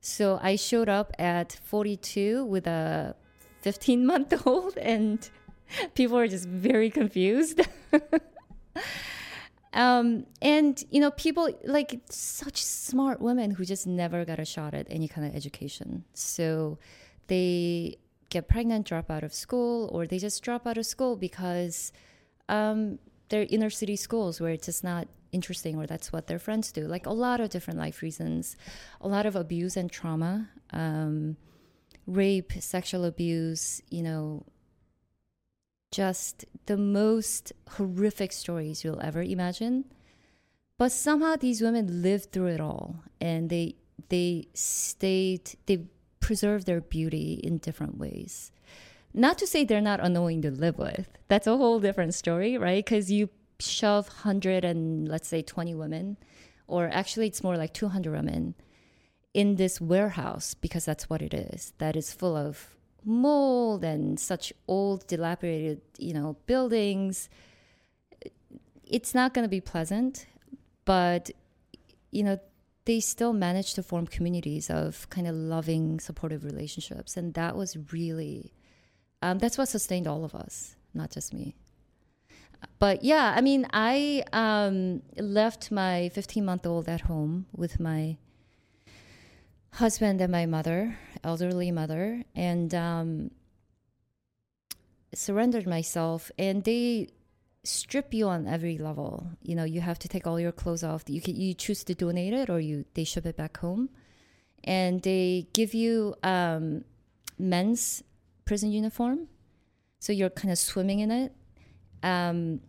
[0.00, 3.16] So I showed up at 42 with a
[3.62, 5.28] 15 month old, and
[5.94, 7.60] people are just very confused.
[9.72, 14.74] um, and, you know, people like such smart women who just never got a shot
[14.74, 16.04] at any kind of education.
[16.14, 16.78] So
[17.26, 17.98] they
[18.30, 21.92] get pregnant, drop out of school, or they just drop out of school because
[22.48, 26.72] um, they're inner city schools where it's just not interesting or that's what their friends
[26.72, 26.86] do.
[26.86, 28.56] Like a lot of different life reasons,
[29.00, 31.36] a lot of abuse and trauma, um,
[32.06, 34.46] rape, sexual abuse, you know,
[35.90, 39.84] just the most horrific stories you'll ever imagine.
[40.78, 43.76] But somehow these women lived through it all and they
[44.10, 45.86] they stayed they
[46.20, 48.52] preserved their beauty in different ways.
[49.18, 51.08] Not to say they're not annoying to live with.
[51.26, 52.84] That's a whole different story, right?
[52.84, 56.16] Because you shove 100 and let's say 20 women,
[56.68, 58.54] or actually it's more like 200 women,
[59.34, 64.52] in this warehouse, because that's what it is, that is full of mold and such
[64.68, 67.28] old, dilapidated, you know, buildings.
[68.84, 70.26] It's not going to be pleasant,
[70.84, 71.30] but,
[72.12, 72.38] you know,
[72.84, 77.16] they still managed to form communities of kind of loving, supportive relationships.
[77.16, 78.52] And that was really,
[79.22, 81.54] um, that's what sustained all of us, not just me.
[82.78, 88.16] But yeah, I mean, I um, left my 15 month old at home with my
[89.74, 93.30] husband and my mother, elderly mother, and um,
[95.14, 96.30] surrendered myself.
[96.38, 97.08] And they
[97.64, 99.30] strip you on every level.
[99.42, 101.04] You know, you have to take all your clothes off.
[101.06, 103.90] You can you choose to donate it or you they ship it back home,
[104.64, 106.84] and they give you um,
[107.38, 108.02] men's
[108.48, 109.28] prison uniform,
[110.00, 111.32] so you're kind of swimming in it.
[112.02, 112.60] Um,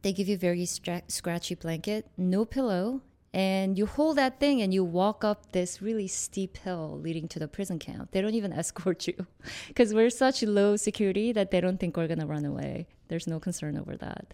[0.00, 3.02] they give you very stra- scratchy blanket, no pillow,
[3.34, 7.38] and you hold that thing and you walk up this really steep hill leading to
[7.38, 8.10] the prison camp.
[8.12, 9.26] They don't even escort you
[9.68, 12.86] because we're such low security that they don't think we're gonna run away.
[13.08, 14.32] There's no concern over that.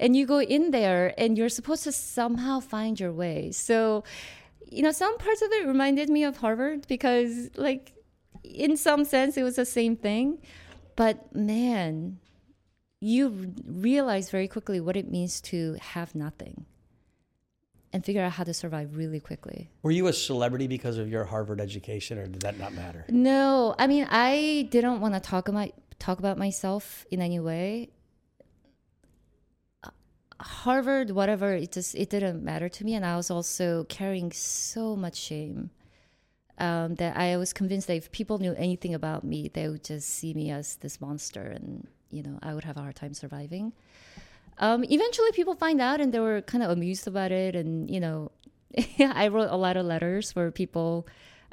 [0.00, 3.52] And you go in there and you're supposed to somehow find your way.
[3.52, 4.02] So,
[4.70, 7.92] you know, some parts of it reminded me of Harvard because, like,
[8.54, 10.38] in some sense, it was the same thing.
[10.96, 12.18] But man,
[13.00, 16.64] you realize very quickly what it means to have nothing
[17.92, 19.70] and figure out how to survive really quickly.
[19.82, 23.04] Were you a celebrity because of your Harvard education, or did that not matter?
[23.08, 27.90] No, I mean, I didn't want to talk about talk about myself in any way.
[30.38, 34.96] Harvard, whatever, it just it didn't matter to me, and I was also carrying so
[34.96, 35.70] much shame
[36.58, 40.08] Um, that I was convinced that if people knew anything about me, they would just
[40.08, 43.72] see me as this monster, and you know, I would have a hard time surviving.
[44.58, 47.54] Um, eventually, people find out, and they were kind of amused about it.
[47.54, 48.30] And you know,
[48.98, 51.06] I wrote a lot of letters for people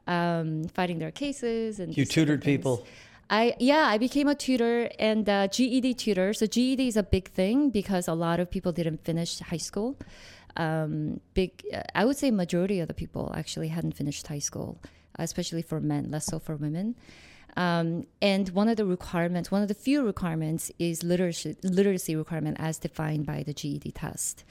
[0.07, 1.79] um, fighting their cases.
[1.79, 2.85] And You these sort of tutored people.
[3.29, 6.33] I yeah, I became a tutor and uh, GED tutor.
[6.33, 9.97] So GED is a big thing because a lot of people didn't finish high school.
[10.57, 14.79] Um, big, uh, I would say majority of the people actually hadn't finished high school,
[15.17, 16.95] especially for men, less so for women.
[17.55, 22.57] Um, and one of the requirements, one of the few requirements, is literacy literacy requirement
[22.59, 24.43] as defined by the GED test.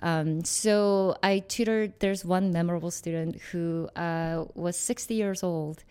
[0.00, 2.00] Um, so I tutored.
[2.00, 5.84] There's one memorable student who uh, was 60 years old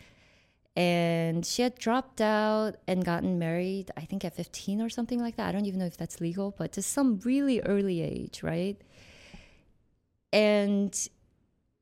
[0.75, 5.37] and she had dropped out and gotten married i think at 15 or something like
[5.37, 8.81] that i don't even know if that's legal but to some really early age right
[10.35, 11.09] and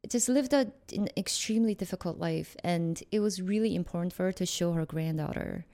[0.08, 2.56] just lived a, an extremely difficult life.
[2.64, 5.66] And it was really important for her to show her granddaughter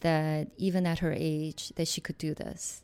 [0.00, 2.82] that even at her age that she could do this.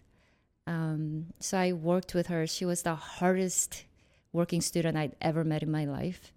[0.66, 2.47] Um, so i worked with her.
[2.47, 3.85] She was the hardest
[4.31, 6.33] working student i'd ever met in my life.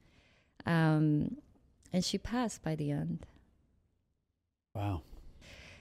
[0.65, 1.37] Um,
[1.93, 3.25] and she passed by the end.
[4.73, 5.01] Wow.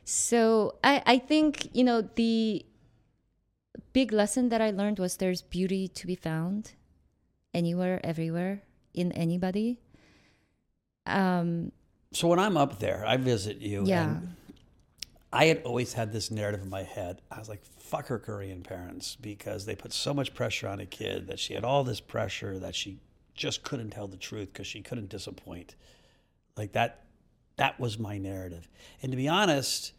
[0.05, 2.67] so I, I think, you know, the
[3.93, 6.73] big lesson that I learned was there's beauty to be found
[7.55, 8.62] anywhere, everywhere,
[8.94, 9.78] in anybody.
[11.07, 11.72] Um,
[12.12, 13.84] So when I'm up there, I visit you.
[13.86, 14.11] Yeah.
[14.11, 14.36] And
[15.32, 17.20] I had always had this narrative in my head.
[17.30, 20.86] I was like, fuck her Korean parents because they put so much pressure on a
[20.86, 22.98] kid that she had all this pressure that she
[23.34, 25.76] just couldn't tell the truth because she couldn't disappoint.
[26.57, 27.05] Like that,
[27.57, 28.68] that was my narrative.
[29.03, 29.92] And to be honest,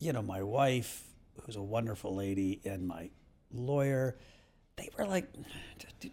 [0.00, 1.04] you know, my wife,
[1.42, 3.10] who's a wonderful lady, and my
[3.52, 4.16] lawyer,
[4.76, 5.28] they were like,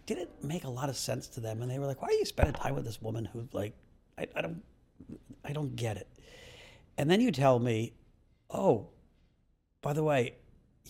[0.06, 1.62] did it make a lot of sense to them?
[1.62, 3.74] And they were like, why are you spending time with this woman who, like,
[4.18, 4.62] I, I don't,
[5.44, 6.08] I don't get it.
[6.98, 7.94] And then you tell me,
[8.50, 8.88] oh,
[9.82, 10.34] by the way,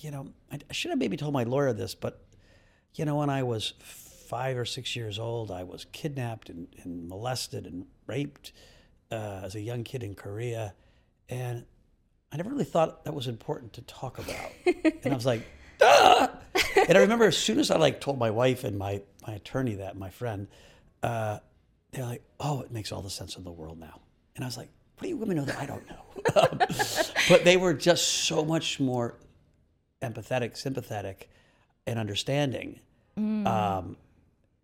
[0.00, 2.24] you know, I, I should have maybe told my lawyer this, but,
[2.94, 3.74] you know, when I was
[4.30, 8.52] five or six years old, I was kidnapped and, and molested and raped
[9.10, 10.74] uh, as a young kid in Korea.
[11.28, 11.64] And
[12.32, 14.50] I never really thought that was important to talk about.
[14.84, 15.44] and I was like,
[15.82, 16.29] ah!
[16.76, 19.76] And I remember as soon as I like told my wife and my, my attorney
[19.76, 20.48] that, my friend,
[21.02, 21.38] uh,
[21.92, 24.00] they're like, oh, it makes all the sense in the world now.
[24.36, 25.96] And I was like, what do you women know that I don't know?
[26.36, 26.58] Um,
[27.30, 29.16] but they were just so much more
[30.02, 31.30] empathetic, sympathetic,
[31.86, 32.78] and understanding.
[33.46, 33.96] Um,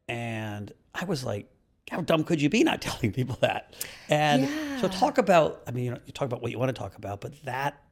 [0.07, 1.49] and I was like,
[1.91, 3.75] how dumb could you be not telling people that?
[4.09, 6.79] And so talk about, I mean, you, know, you talk about what you want to
[6.81, 7.83] talk about, but that,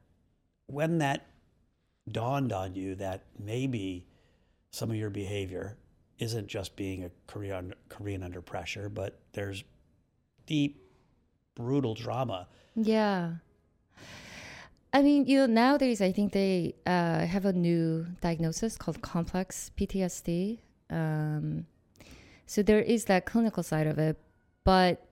[0.67, 1.25] when that
[2.11, 4.05] dawned on you that maybe
[4.71, 5.77] some of your behavior
[6.19, 9.63] isn't just being a Korean, Korean under pressure, but there's
[10.45, 10.81] deep,
[11.55, 12.47] brutal drama.
[12.75, 13.33] yeah.
[14.93, 19.69] I mean, you know, nowadays I think they uh, have a new diagnosis called complex
[19.77, 20.59] PTSD.
[20.89, 21.65] Um,
[22.45, 24.17] so there is that clinical side of it,
[24.63, 25.05] but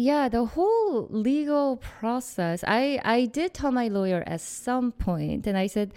[0.00, 2.64] yeah, the whole legal process.
[2.66, 5.92] I I did tell my lawyer at some point, and I said,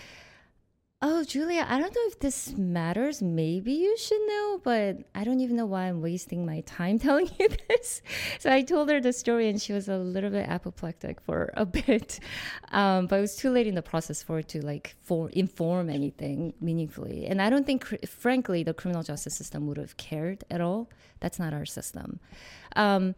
[1.02, 3.22] "Oh, Julia, I don't know if this matters.
[3.22, 7.30] Maybe you should know, but I don't even know why I'm wasting my time telling
[7.40, 8.02] you this."
[8.40, 11.66] So I told her the story, and she was a little bit apoplectic for a
[11.66, 12.20] bit,
[12.72, 15.90] um, but it was too late in the process for her to like for inform
[15.90, 17.26] anything meaningfully.
[17.26, 20.90] And I don't think, cr- frankly, the criminal justice system would have cared at all.
[21.22, 22.20] That's not our system.
[22.76, 23.16] Um,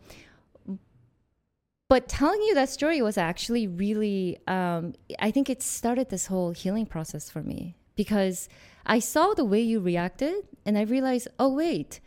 [1.88, 6.52] but telling you that story was actually really um, i think it started this whole
[6.52, 8.50] healing process for me because
[8.86, 12.00] i saw the way you reacted and i realized oh wait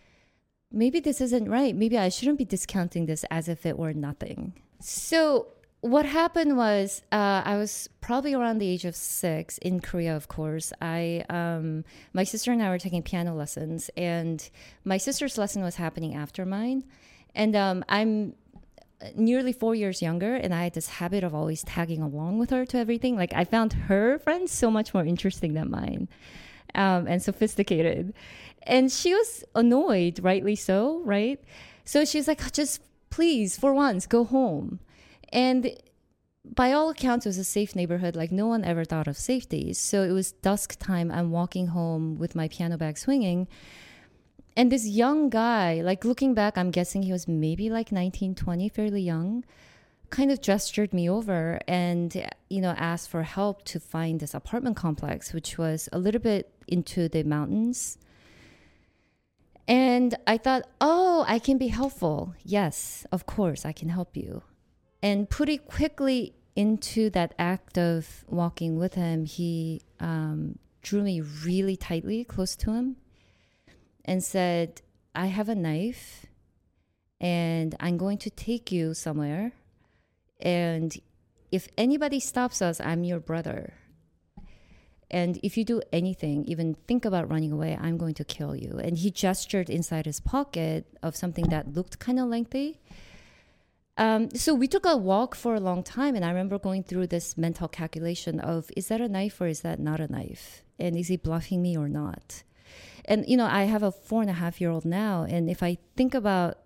[0.71, 1.75] maybe this isn't right.
[1.75, 4.55] Maybe i shouldn't be discounting this as if it were nothing.
[4.81, 5.49] So
[5.81, 10.29] what happened was uh, i was probably around the age of six in korea of
[10.29, 10.73] course.
[10.81, 14.49] I um, my sister and i were taking piano lessons and
[14.85, 16.85] my sister's lesson was happening after mine.
[17.35, 18.35] And um, i'm
[19.15, 22.67] nearly four years younger and i had this habit of always tagging along with her
[22.67, 23.17] to everything.
[23.17, 26.09] Like i found her friends so much more interesting than mine
[26.75, 28.13] um, and sophisticated.
[28.65, 31.41] And she was annoyed rightly so right?
[31.85, 34.81] So she's like just please for once go home.
[35.33, 35.71] And
[36.45, 38.17] by all accounts it was a safe neighborhood.
[38.17, 39.73] Like no one ever thought of safety.
[39.75, 41.11] So it was dusk time.
[41.11, 43.47] I'm walking home with my piano bag swinging
[44.59, 48.69] and this young guy, like looking back, I'm guessing he was maybe like 19, 20,
[48.69, 49.45] fairly young,
[50.11, 54.75] kind of gestured me over and, you know, asked for help to find this apartment
[54.75, 57.99] complex, which was a little bit into the mountains.
[59.69, 62.35] And I thought, oh, I can be helpful.
[62.43, 64.43] Yes, of course, I can help you.
[65.01, 71.77] And pretty quickly into that act of walking with him, he um, drew me really
[71.77, 72.97] tightly close to him
[74.09, 74.81] and said,
[75.15, 76.25] I have a knife
[77.21, 79.53] and I'm going to take you somewhere.
[80.41, 80.97] And
[81.53, 83.75] if anybody stops us, I'm your brother.
[85.11, 88.79] And if you do anything, even think about running away, I'm going to kill you.
[88.83, 92.81] And he gestured inside his pocket of something that looked kind of lengthy.
[93.99, 97.09] Um, so we took a walk for a long time, and I remember going through
[97.09, 100.63] this mental calculation of is that a knife or is that not a knife?
[100.79, 102.45] And is he bluffing me or not?
[103.05, 105.63] And, you know, I have a four and a half year old now, and if
[105.63, 106.59] I think about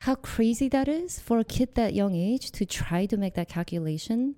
[0.00, 3.48] how crazy that is for a kid that young age to try to make that
[3.48, 4.34] calculation,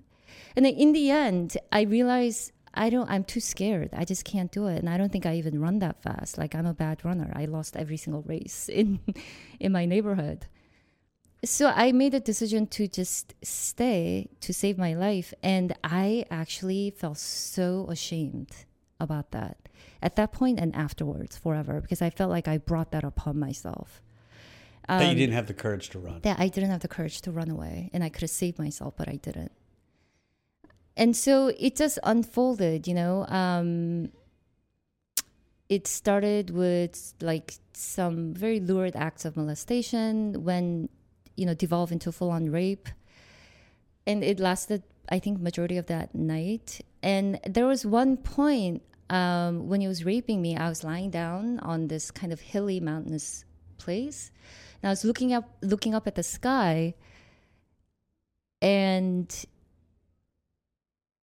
[0.55, 3.09] and then in the end, I realize I don't.
[3.09, 3.91] I'm too scared.
[3.95, 6.37] I just can't do it, and I don't think I even run that fast.
[6.37, 7.33] Like I'm a bad runner.
[7.35, 9.01] I lost every single race in
[9.61, 10.47] in my neighborhood.
[11.45, 16.91] So I made a decision to just stay to save my life, and I actually
[16.91, 18.51] felt so ashamed
[19.01, 19.64] about that
[20.03, 24.03] at that point and afterwards forever because I felt like I brought that upon myself.
[24.89, 26.21] Um, that you didn't have the courage to run.
[26.23, 28.95] That I didn't have the courage to run away, and I could have saved myself,
[28.97, 29.53] but I didn't
[30.97, 34.11] and so it just unfolded you know um,
[35.69, 40.89] it started with like some very lurid acts of molestation when
[41.37, 42.89] you know devolved into full-on rape
[44.07, 49.69] and it lasted i think majority of that night and there was one point um,
[49.69, 53.45] when he was raping me i was lying down on this kind of hilly mountainous
[53.79, 54.31] place
[54.83, 56.95] and i was looking up looking up at the sky
[58.63, 59.45] and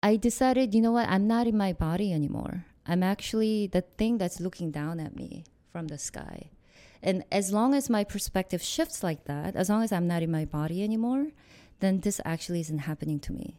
[0.03, 2.65] I decided, you know what, I'm not in my body anymore.
[2.85, 6.49] I'm actually the thing that's looking down at me from the sky.
[7.03, 10.31] And as long as my perspective shifts like that, as long as I'm not in
[10.31, 11.27] my body anymore,
[11.79, 13.57] then this actually isn't happening to me.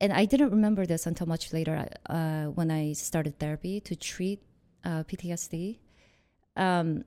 [0.00, 4.42] And I didn't remember this until much later uh, when I started therapy to treat
[4.84, 5.78] uh, PTSD.
[6.56, 7.04] Um,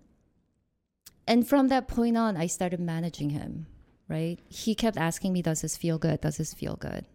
[1.28, 3.68] and from that point on, I started managing him,
[4.08, 4.40] right?
[4.48, 6.22] He kept asking me, Does this feel good?
[6.22, 7.06] Does this feel good?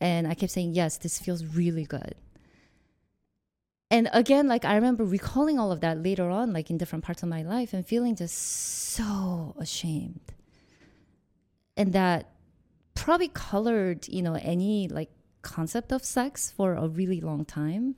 [0.00, 2.14] And I kept saying, yes, this feels really good.
[3.90, 7.22] And again, like I remember recalling all of that later on, like in different parts
[7.22, 10.34] of my life, and feeling just so ashamed.
[11.76, 12.30] And that
[12.98, 15.10] probably colored, you know, any like
[15.42, 17.94] concept of sex for a really long time.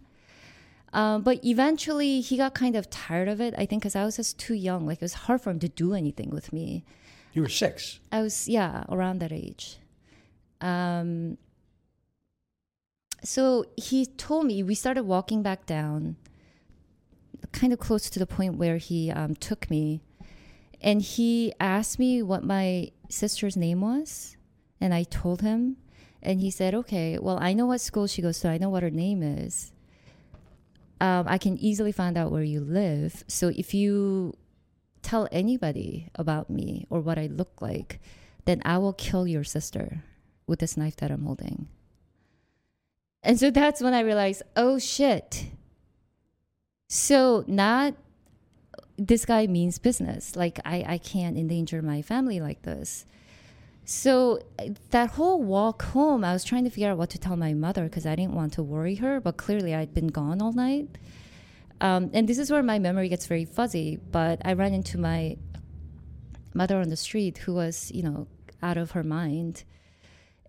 [0.92, 4.16] Um, but eventually he got kind of tired of it, I think, because I was
[4.16, 4.86] just too young.
[4.86, 6.84] Like it was hard for him to do anything with me.
[7.32, 8.00] You were six.
[8.10, 9.78] I was, yeah, around that age.
[10.60, 11.38] Um,
[13.22, 16.16] so he told me we started walking back down,
[17.52, 20.02] kind of close to the point where he um, took me,
[20.80, 24.36] and he asked me what my sister's name was,
[24.80, 25.76] and I told him,
[26.22, 28.48] and he said, "Okay, well, I know what school she goes to.
[28.48, 29.72] I know what her name is.
[31.00, 33.24] Um, I can easily find out where you live.
[33.26, 34.34] So if you
[35.02, 38.00] tell anybody about me or what I look like,
[38.44, 40.04] then I will kill your sister
[40.46, 41.68] with this knife that I'm holding."
[43.22, 45.46] And so that's when I realized, oh shit.
[46.88, 47.94] So not
[48.96, 50.36] this guy means business.
[50.36, 53.06] Like I, I can't endanger my family like this.
[53.92, 54.38] So
[54.90, 57.82] that whole walk home, I was trying to figure out what to tell my mother
[57.82, 60.96] because I didn't want to worry her, but clearly I'd been gone all night.
[61.80, 63.98] Um, and this is where my memory gets very fuzzy.
[64.12, 65.38] But I ran into my
[66.54, 68.28] mother on the street who was, you know,
[68.62, 69.64] out of her mind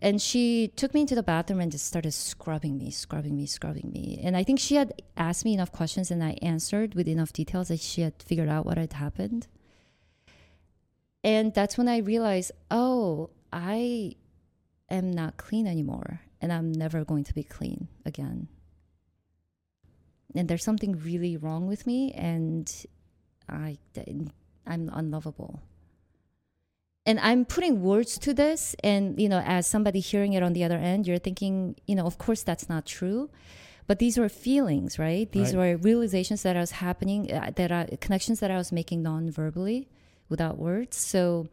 [0.04, 3.92] and she took me into the bathroom and just started scrubbing me, scrubbing me, scrubbing
[3.92, 4.20] me.
[4.24, 7.70] And I think she had asked me enough questions and I answered with enough details
[7.70, 9.48] that she had figured out what had happened.
[11.24, 14.16] And that's when I realized, oh, I
[14.90, 18.48] am not clean anymore and I'm never going to be clean again.
[20.36, 22.72] And there's something really wrong with me and
[23.48, 23.78] I
[24.66, 25.62] I'm unlovable
[27.06, 30.64] and I'm putting words to this, and you know, as somebody hearing it on the
[30.64, 33.30] other end, you're thinking, you know, of course that's not true,
[33.88, 35.32] but these were feelings, right?
[35.32, 35.72] These right.
[35.72, 39.90] were realizations that I was happening, uh, that are connections that I was making non-verbally,
[40.32, 40.98] without words.
[40.98, 41.48] So,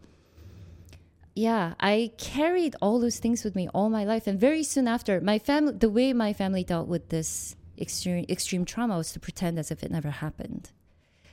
[1.34, 5.20] yeah, I carried all those things with me all my life, and very soon after,
[5.20, 9.58] my family, the way my family dealt with this extreme extreme trauma was to pretend
[9.58, 10.70] as if it never happened.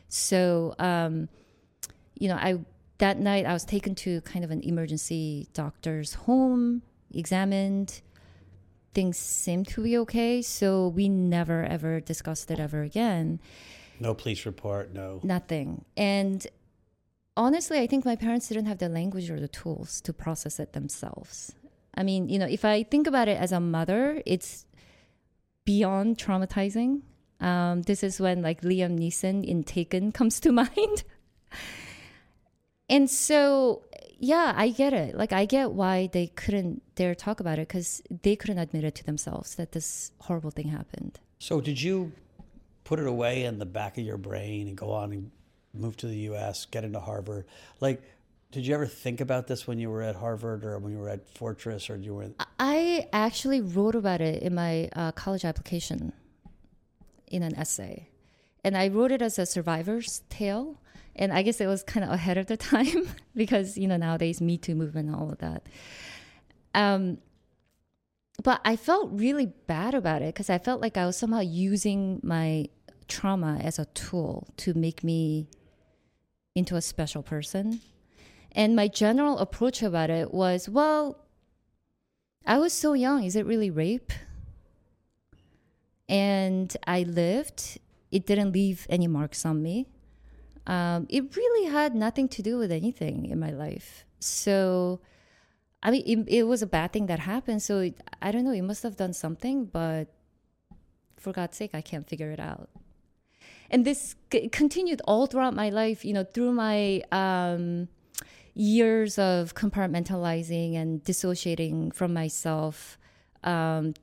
[0.10, 1.30] So, um,
[2.20, 2.60] you know, I
[2.98, 6.82] that night I was taken to kind of an emergency doctor's home,
[7.14, 8.02] examined,
[8.94, 10.42] things seemed to be okay.
[10.42, 13.40] So we never ever discussed it ever again.
[14.00, 15.20] No police report, no.
[15.24, 15.86] Nothing.
[15.96, 16.46] And
[17.38, 20.74] honestly, I think my parents didn't have the language or the tools to process it
[20.74, 21.54] themselves.
[21.96, 24.66] I mean, you know, if I think about it as a mother, it's
[25.66, 27.02] beyond traumatizing.
[27.40, 31.04] Um, this is when like Liam Neeson in Taken comes to mind.
[32.90, 33.84] and so,
[34.18, 35.16] yeah, I get it.
[35.16, 38.96] Like, I get why they couldn't dare talk about it because they couldn't admit it
[38.96, 41.20] to themselves that this horrible thing happened.
[41.40, 42.14] So, did you
[42.84, 45.32] put it away in the back of your brain and go on and
[45.78, 47.46] move to the US, get into Harvard?
[47.80, 48.02] Like,
[48.52, 51.10] did you ever think about this when you were at Harvard or when you were
[51.10, 52.30] at Fortress or you were?
[52.60, 56.14] I actually wrote about it in my uh, college application
[57.28, 58.10] in an essay,
[58.64, 60.80] and I wrote it as a survivor's tale.
[61.18, 64.40] And I guess it was kind of ahead of the time because you know nowadays
[64.42, 65.68] Me Too movement and all of that.
[66.74, 67.18] Um,
[68.44, 72.20] but I felt really bad about it because I felt like I was somehow using
[72.24, 72.68] my
[73.08, 75.48] trauma as a tool to make me
[76.56, 77.82] into a special person
[78.56, 81.20] and my general approach about it was, well,
[82.46, 83.26] I was so young.
[83.26, 84.14] Is it really rape?
[86.08, 87.80] And I lived.
[88.12, 89.88] It didn't leave any marks on me.
[90.66, 94.06] Um, it really had nothing to do with anything in my life.
[94.20, 95.02] So,
[95.84, 97.62] I mean, it, it was a bad thing that happened.
[97.62, 98.52] So, it, I don't know.
[98.52, 100.08] It must have done something, but
[101.18, 102.70] for God's sake, I can't figure it out.
[103.76, 107.90] And this c- continued all throughout my life, you know, through my um,
[108.54, 112.98] years of compartmentalizing and dissociating from myself
[113.44, 113.94] um,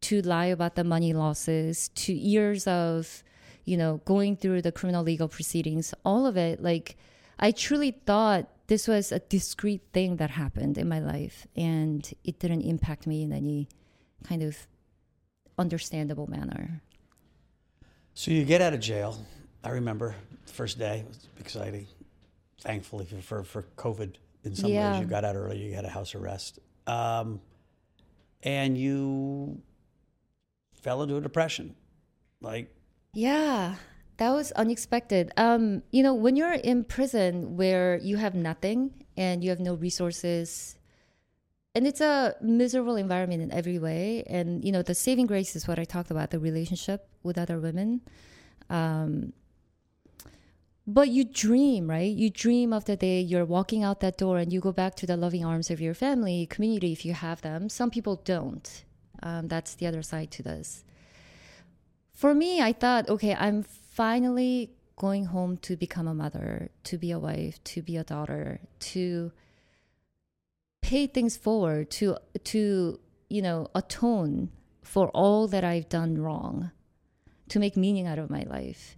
[0.00, 3.22] to lie about the money losses to years of
[3.66, 6.96] you know going through the criminal legal proceedings all of it like
[7.38, 12.40] i truly thought this was a discrete thing that happened in my life and it
[12.40, 13.68] didn't impact me in any
[14.24, 14.66] kind of
[15.58, 16.82] understandable manner
[18.14, 19.18] so you get out of jail
[19.64, 20.14] i remember
[20.46, 21.86] first day it was exciting
[22.62, 24.14] thankfully for for COVID.
[24.44, 24.92] In some yeah.
[24.92, 25.58] ways, you got out early.
[25.58, 27.40] You had a house arrest, um,
[28.42, 29.60] and you
[30.74, 31.74] fell into a depression.
[32.40, 32.74] Like,
[33.14, 33.76] yeah,
[34.16, 35.32] that was unexpected.
[35.36, 39.74] Um, you know, when you're in prison where you have nothing and you have no
[39.74, 40.76] resources,
[41.74, 44.24] and it's a miserable environment in every way.
[44.26, 47.58] And you know, the saving grace is what I talked about: the relationship with other
[47.58, 48.02] women.
[48.68, 49.32] Um,
[50.86, 52.10] but you dream, right?
[52.10, 55.06] You dream of the day you're walking out that door and you go back to
[55.06, 57.68] the loving arms of your family, community, if you have them.
[57.68, 58.84] Some people don't.
[59.22, 60.84] Um, that's the other side to this.
[62.12, 67.12] For me, I thought, okay, I'm finally going home to become a mother, to be
[67.12, 69.32] a wife, to be a daughter, to
[70.82, 74.50] pay things forward, to to you know atone
[74.82, 76.70] for all that I've done wrong,
[77.48, 78.96] to make meaning out of my life.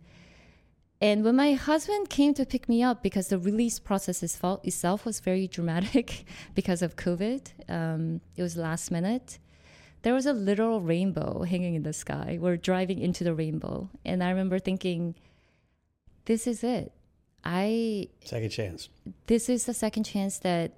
[1.00, 5.20] And when my husband came to pick me up, because the release process itself was
[5.20, 6.24] very dramatic
[6.54, 9.38] because of COVID, um, it was last minute.
[10.02, 12.38] There was a literal rainbow hanging in the sky.
[12.40, 13.90] We're driving into the rainbow.
[14.04, 15.14] And I remember thinking,
[16.26, 16.92] this is it.
[17.44, 18.08] I.
[18.24, 18.88] Second chance.
[19.26, 20.72] This is the second chance that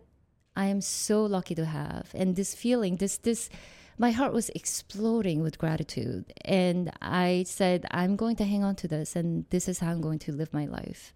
[0.56, 2.10] I am so lucky to have.
[2.14, 3.50] And this feeling, this, this,
[3.98, 6.32] my heart was exploding with gratitude.
[6.44, 10.00] And I said, I'm going to hang on to this, and this is how I'm
[10.00, 11.12] going to live my life.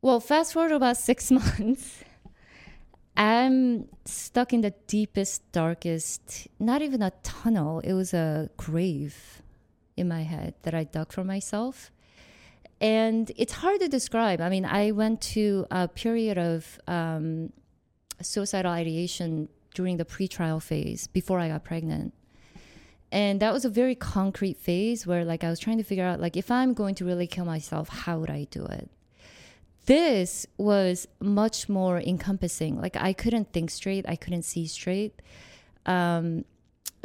[0.00, 2.02] Well, fast forward about six months.
[3.14, 9.42] I'm stuck in the deepest, darkest, not even a tunnel, it was a grave
[9.98, 11.90] in my head that I dug for myself.
[12.80, 14.40] And it's hard to describe.
[14.40, 17.52] I mean, I went to a period of um,
[18.22, 22.14] suicidal ideation during the pretrial phase before I got pregnant.
[23.10, 26.20] And that was a very concrete phase where like I was trying to figure out
[26.20, 28.88] like if I'm going to really kill myself, how would I do it?
[29.86, 32.80] This was much more encompassing.
[32.80, 35.20] Like I couldn't think straight, I couldn't see straight.
[35.84, 36.44] Um,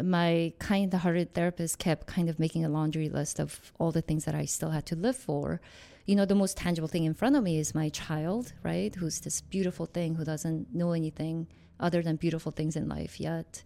[0.02, 4.36] my kind-hearted therapist kept kind of making a laundry list of all the things that
[4.36, 5.60] I still had to live for.
[6.08, 8.96] You know, the most tangible thing in front of me is my child, right?
[8.96, 11.48] Who's this beautiful thing who doesn't know anything
[11.80, 13.64] other than beautiful things in life yet.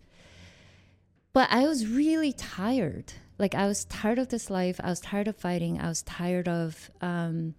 [1.33, 3.13] But I was really tired.
[3.37, 4.79] Like I was tired of this life.
[4.83, 5.79] I was tired of fighting.
[5.79, 7.55] I was tired of um,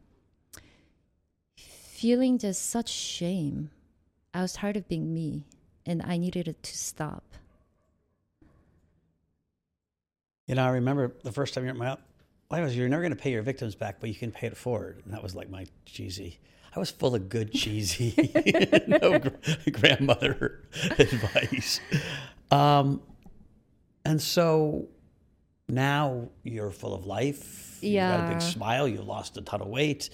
[1.57, 3.71] feeling just such shame.
[4.35, 5.47] I was tired of being me,
[5.85, 7.25] and I needed it to stop.
[10.47, 11.97] You know, I remember the first time you're at my
[12.53, 14.57] life was you're never going to pay your victims back, but you can pay it
[14.57, 16.39] forward, and that was like my cheesy
[16.75, 18.15] I was full of good cheesy
[18.87, 19.21] no
[19.73, 20.63] grandmother
[20.99, 21.81] advice.
[22.51, 23.03] Um,
[24.07, 24.89] And so
[25.69, 27.79] now you're full of life.
[27.83, 28.89] You got a big smile.
[28.89, 30.09] You lost a ton of weight.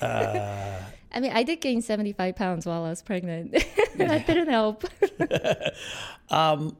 [0.00, 0.78] Uh,
[1.12, 3.52] I mean, I did gain 75 pounds while I was pregnant.
[3.96, 4.84] that didn't help.
[6.28, 6.76] um,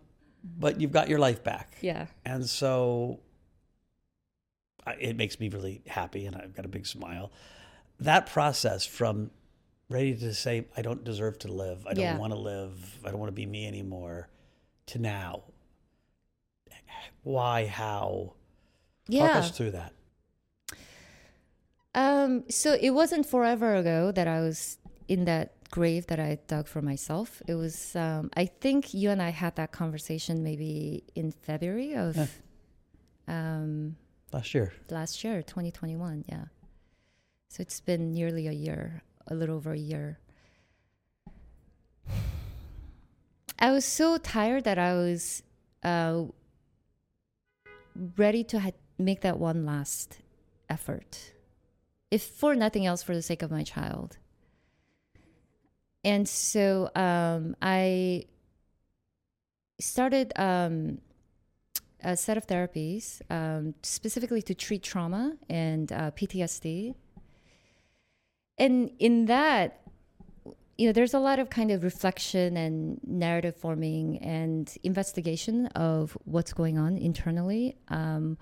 [0.59, 1.76] but you've got your life back.
[1.80, 2.07] yeah.
[2.26, 3.20] And so
[5.01, 7.32] it makes me really happy and I've got a big smile.
[8.01, 9.30] That process from
[9.89, 12.18] ready to say, I don't deserve to live, I don't Yeah.
[12.18, 14.28] want to live, I don't want to be me anymore,
[14.87, 15.43] to now.
[17.22, 18.35] Why, how?
[19.07, 19.39] Talk Yeah.
[19.39, 19.93] us through that.
[21.95, 26.66] Um, so it wasn't forever ago that I was in that grave that I dug
[26.66, 27.41] for myself.
[27.47, 32.18] It was, um, I think you and I had that conversation maybe in February of
[33.28, 33.97] um,
[34.35, 34.72] Last year.
[34.91, 36.24] last year, 2021.
[36.28, 36.47] Yeah.
[37.49, 40.18] So it's been nearly a year, a little over a year.
[43.61, 45.45] I was so tired that I was
[45.85, 46.24] uh,
[48.16, 50.18] ready to ha- make that one last
[50.68, 51.32] effort,
[52.11, 54.18] if for nothing else, for the sake of my child.
[56.03, 58.24] And so um, I
[59.78, 60.99] started um,
[62.05, 66.94] a set of therapies um, specifically to treat trauma and uh, PTSD.
[68.59, 69.80] And in that,
[70.76, 76.16] you know, there's a lot of kind of reflection and narrative forming and investigation of
[76.24, 77.76] what's going on internally.
[77.88, 78.38] Um,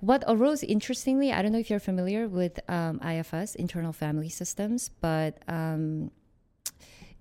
[0.00, 4.90] what arose interestingly, I don't know if you're familiar with um, IFS, internal family systems,
[5.00, 6.10] but um,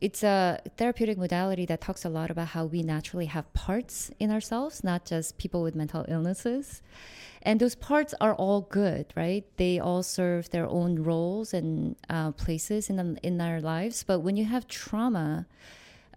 [0.03, 4.31] it's a therapeutic modality that talks a lot about how we naturally have parts in
[4.31, 6.81] ourselves, not just people with mental illnesses.
[7.41, 9.45] And those parts are all good, right?
[9.55, 14.03] They all serve their own roles and uh, places in, in our lives.
[14.03, 15.47] But when you have trauma,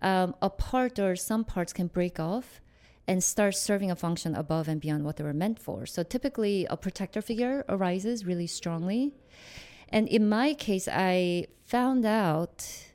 [0.03, 2.61] um, a part or some parts can break off
[3.07, 5.87] and start serving a function above and beyond what they were meant for.
[5.87, 9.15] So typically, a protector figure arises really strongly.
[9.91, 12.86] And in my case, I found out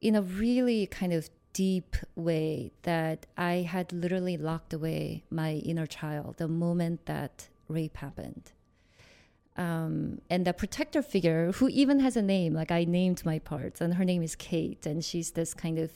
[0.00, 5.86] in a really kind of deep way that I had literally locked away my inner
[5.86, 8.52] child the moment that rape happened.
[9.56, 13.80] Um, and the protector figure, who even has a name, like I named my parts,
[13.80, 15.90] and her name is Kate, and she's this kind of,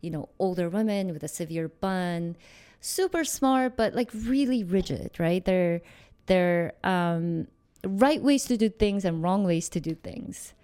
[0.00, 2.36] you know, older woman with a severe bun,
[2.80, 5.44] super smart, but like really rigid, right?
[5.44, 5.82] They're
[6.24, 7.48] they're um,
[7.84, 10.54] right ways to do things and wrong ways to do things.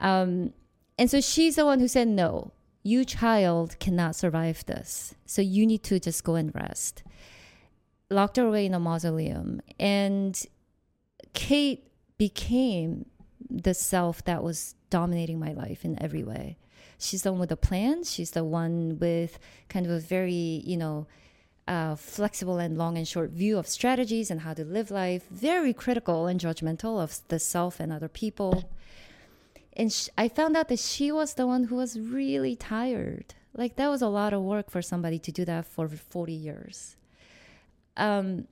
[0.00, 0.54] Um,
[0.98, 5.14] and so she's the one who said, No, you child cannot survive this.
[5.26, 7.02] So you need to just go and rest.
[8.10, 9.62] Locked her away in a mausoleum.
[9.78, 10.40] And
[11.32, 11.88] Kate
[12.18, 13.06] became
[13.48, 16.58] the self that was dominating my life in every way.
[16.98, 18.04] She's the one with the plan.
[18.04, 19.38] She's the one with
[19.68, 21.06] kind of a very, you know,
[21.66, 25.26] uh, flexible and long and short view of strategies and how to live life.
[25.30, 28.68] Very critical and judgmental of the self and other people
[29.76, 33.34] and sh- I found out that she was the one who was really tired.
[33.54, 36.96] Like that was a lot of work for somebody to do that for 40 years.
[37.96, 38.48] Um,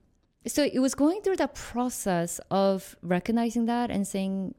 [0.47, 4.55] so it was going through that process of recognizing that and saying,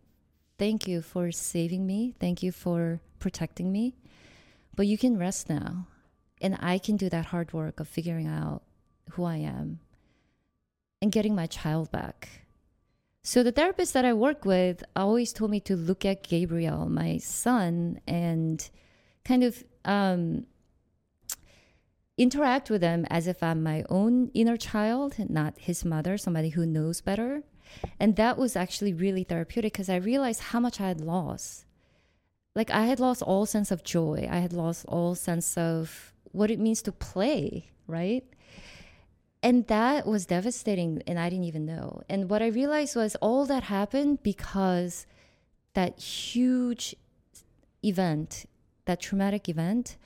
[0.57, 2.15] "Thank you for saving me.
[2.19, 3.95] Thank you for protecting me.
[4.75, 5.87] But you can rest now,
[6.41, 8.61] and I can do that hard work of figuring out
[9.11, 9.79] who I am
[11.01, 12.45] and getting my child back."
[13.23, 17.17] So the therapist that I work with always told me to look at Gabriel, my
[17.17, 18.67] son, and
[19.23, 20.47] kind of um,
[22.17, 26.65] interact with him as if I'm my own inner child, not his mother, somebody who
[26.65, 27.43] knows better.
[27.99, 31.65] And that was actually really therapeutic because I realized how much I had lost.
[32.55, 34.27] Like I had lost all sense of joy.
[34.29, 38.25] I had lost all sense of what it means to play, right?
[39.43, 42.03] And that was devastating, and I didn't even know.
[42.07, 45.07] And what I realized was all that happened because
[45.73, 46.95] that huge
[47.83, 48.45] event,
[48.85, 49.97] that traumatic event,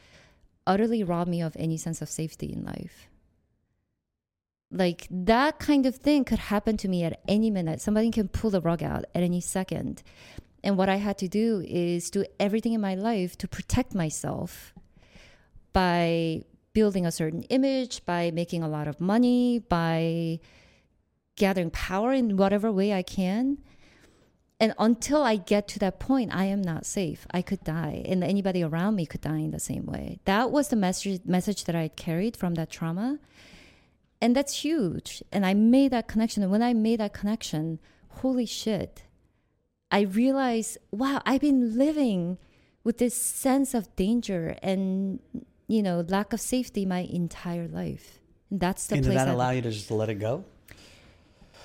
[0.65, 3.07] utterly robbed me of any sense of safety in life.
[4.71, 7.81] Like that kind of thing could happen to me at any minute.
[7.81, 10.01] Somebody can pull the rug out at any second.
[10.63, 14.73] And what I had to do is do everything in my life to protect myself
[15.71, 16.43] by
[16.76, 20.39] building a certain image, by making a lot of money, by
[21.36, 23.57] gathering power in whatever way I can.
[24.59, 27.26] And until I get to that point, I am not safe.
[27.32, 30.19] I could die, and anybody around me could die in the same way.
[30.26, 33.19] That was the message message that I carried from that trauma,
[34.21, 35.23] and that's huge.
[35.32, 36.43] And I made that connection.
[36.43, 37.80] And when I made that connection,
[38.21, 39.03] holy shit!
[39.91, 42.38] I realized, wow, I've been living
[42.84, 45.19] with this sense of danger and
[45.68, 48.20] you know lack of safety my entire life
[48.51, 50.43] And that's the and did place that that- allow you to just let it go?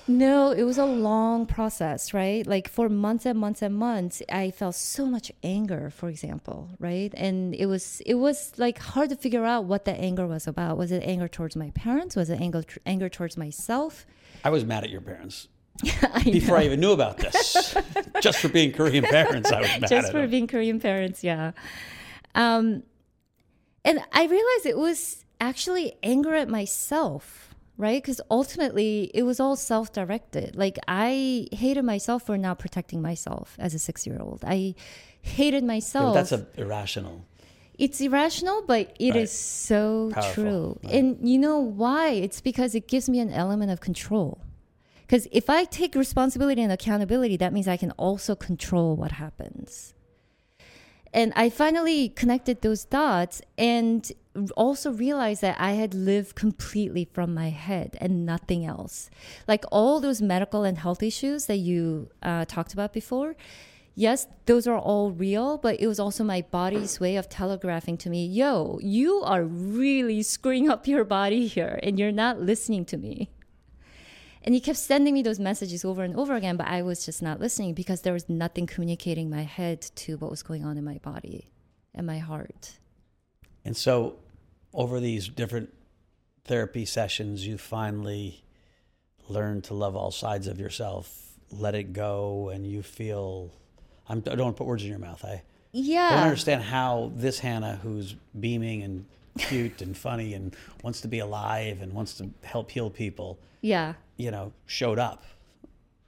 [0.07, 2.45] No, it was a long process, right?
[2.45, 7.13] Like for months and months and months, I felt so much anger, for example, right?
[7.15, 10.77] And it was it was like hard to figure out what the anger was about.
[10.77, 12.15] Was it anger towards my parents?
[12.15, 14.05] Was it anger anger towards myself?
[14.43, 15.47] I was mad at your parents
[16.13, 16.63] I before know.
[16.63, 17.77] I even knew about this.
[18.21, 20.31] just for being Korean parents, I was mad just for them.
[20.31, 21.51] being Korean parents, yeah.
[22.33, 22.81] Um,
[23.83, 28.01] and I realized it was actually anger at myself, right?
[28.01, 30.55] Because ultimately it was all self directed.
[30.55, 34.43] Like I hated myself for not protecting myself as a six year old.
[34.45, 34.75] I
[35.21, 36.13] hated Yeah, myself.
[36.13, 37.25] that's a, irrational.
[37.77, 39.29] it's irrational, but it is Right.
[39.29, 40.79] so Powerful, true.
[40.83, 40.93] right.
[40.95, 42.09] And you know why?
[42.09, 44.39] It's because it gives me an element of control.
[45.01, 49.93] Because if I take responsibility and accountability, that means I can also control what happens.
[51.13, 54.09] And I finally connected those dots and
[54.55, 59.09] also realized that I had lived completely from my head and nothing else.
[59.47, 63.35] Like all those medical and health issues that you uh, talked about before,
[63.93, 68.09] yes, those are all real, but it was also my body's way of telegraphing to
[68.09, 72.97] me, yo, you are really screwing up your body here and you're not listening to
[72.97, 73.29] me.
[74.43, 77.21] And he kept sending me those messages over and over again, but I was just
[77.21, 80.83] not listening because there was nothing communicating my head to what was going on in
[80.83, 81.51] my body
[81.93, 82.79] and my heart.
[83.63, 84.15] And so,
[84.73, 85.71] over these different
[86.45, 88.43] therapy sessions, you finally
[89.29, 93.51] learn to love all sides of yourself, let it go, and you feel.
[94.09, 95.23] I'm, I don't want to put words in your mouth.
[95.23, 96.23] I, I want to Yeah.
[96.23, 99.05] understand how this Hannah, who's beaming and
[99.37, 103.93] cute and funny and wants to be alive and wants to help heal people, Yeah.
[104.21, 105.23] You know, showed up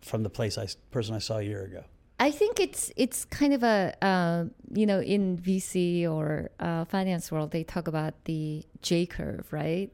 [0.02, 1.84] from the place I person I saw a year ago.
[2.20, 7.32] I think it's it's kind of a uh, you know in VC or uh, finance
[7.32, 9.90] world they talk about the J curve, right?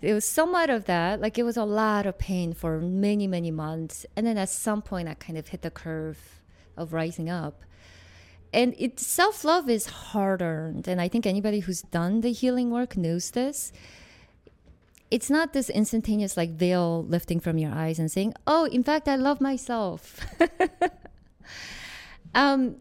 [0.00, 1.20] It was somewhat of that.
[1.20, 4.82] Like it was a lot of pain for many many months, and then at some
[4.82, 6.42] point I kind of hit the curve
[6.76, 7.62] of rising up.
[8.52, 12.70] And it self love is hard earned, and I think anybody who's done the healing
[12.70, 13.72] work knows this.
[15.12, 19.08] It's not this instantaneous like veil lifting from your eyes and saying, "Oh, in fact,
[19.08, 20.20] I love myself."
[22.34, 22.76] Um,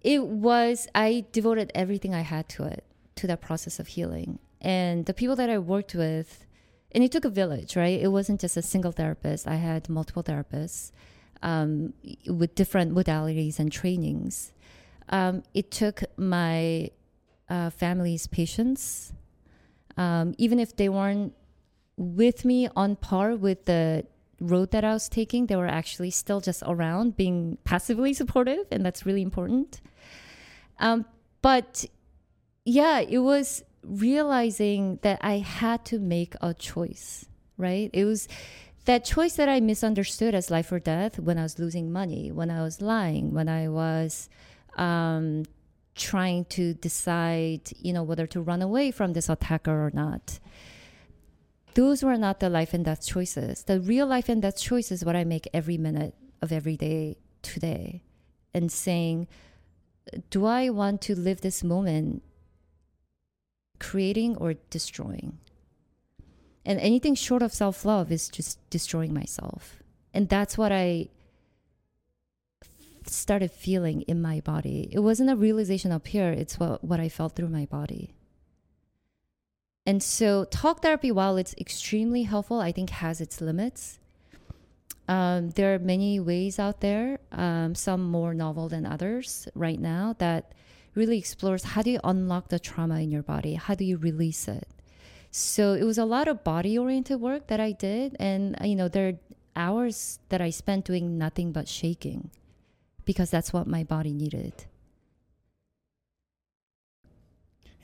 [0.00, 2.84] it was I devoted everything I had to it,
[3.16, 4.38] to that process of healing.
[4.60, 6.44] And the people that I worked with,
[6.92, 8.00] and it took a village, right?
[8.00, 9.46] It wasn't just a single therapist.
[9.46, 10.90] I had multiple therapists
[11.42, 11.94] um,
[12.26, 14.52] with different modalities and trainings.
[15.08, 16.90] Um, it took my
[17.48, 19.12] uh, family's patience,
[19.96, 21.34] um, even if they weren't
[21.98, 24.06] with me on par with the
[24.40, 28.86] road that I was taking, they were actually still just around being passively supportive, and
[28.86, 29.80] that's really important.
[30.78, 31.04] Um,
[31.42, 31.84] but
[32.64, 37.26] yeah, it was realizing that I had to make a choice,
[37.56, 37.90] right?
[37.92, 38.28] It was
[38.84, 42.48] that choice that I misunderstood as life or death when I was losing money, when
[42.48, 44.28] I was lying, when I was
[44.76, 45.44] um,
[45.96, 50.38] trying to decide, you know, whether to run away from this attacker or not
[51.78, 53.62] those were not the life and death choices.
[53.62, 56.12] The real life and death choice is what I make every minute
[56.42, 58.02] of every day today.
[58.52, 59.28] And saying,
[60.28, 62.24] do I want to live this moment
[63.78, 65.38] creating or destroying?
[66.66, 69.76] And anything short of self love is just destroying myself.
[70.12, 71.10] And that's what I
[73.06, 74.88] started feeling in my body.
[74.90, 78.17] It wasn't a realization up here, it's what, what I felt through my body.
[79.88, 83.98] And so, talk therapy, while it's extremely helpful, I think has its limits.
[85.08, 90.14] Um, there are many ways out there, um, some more novel than others right now,
[90.18, 90.52] that
[90.94, 93.54] really explores how do you unlock the trauma in your body?
[93.54, 94.68] How do you release it?
[95.30, 98.14] So, it was a lot of body oriented work that I did.
[98.20, 99.18] And, you know, there are
[99.56, 102.30] hours that I spent doing nothing but shaking
[103.06, 104.66] because that's what my body needed.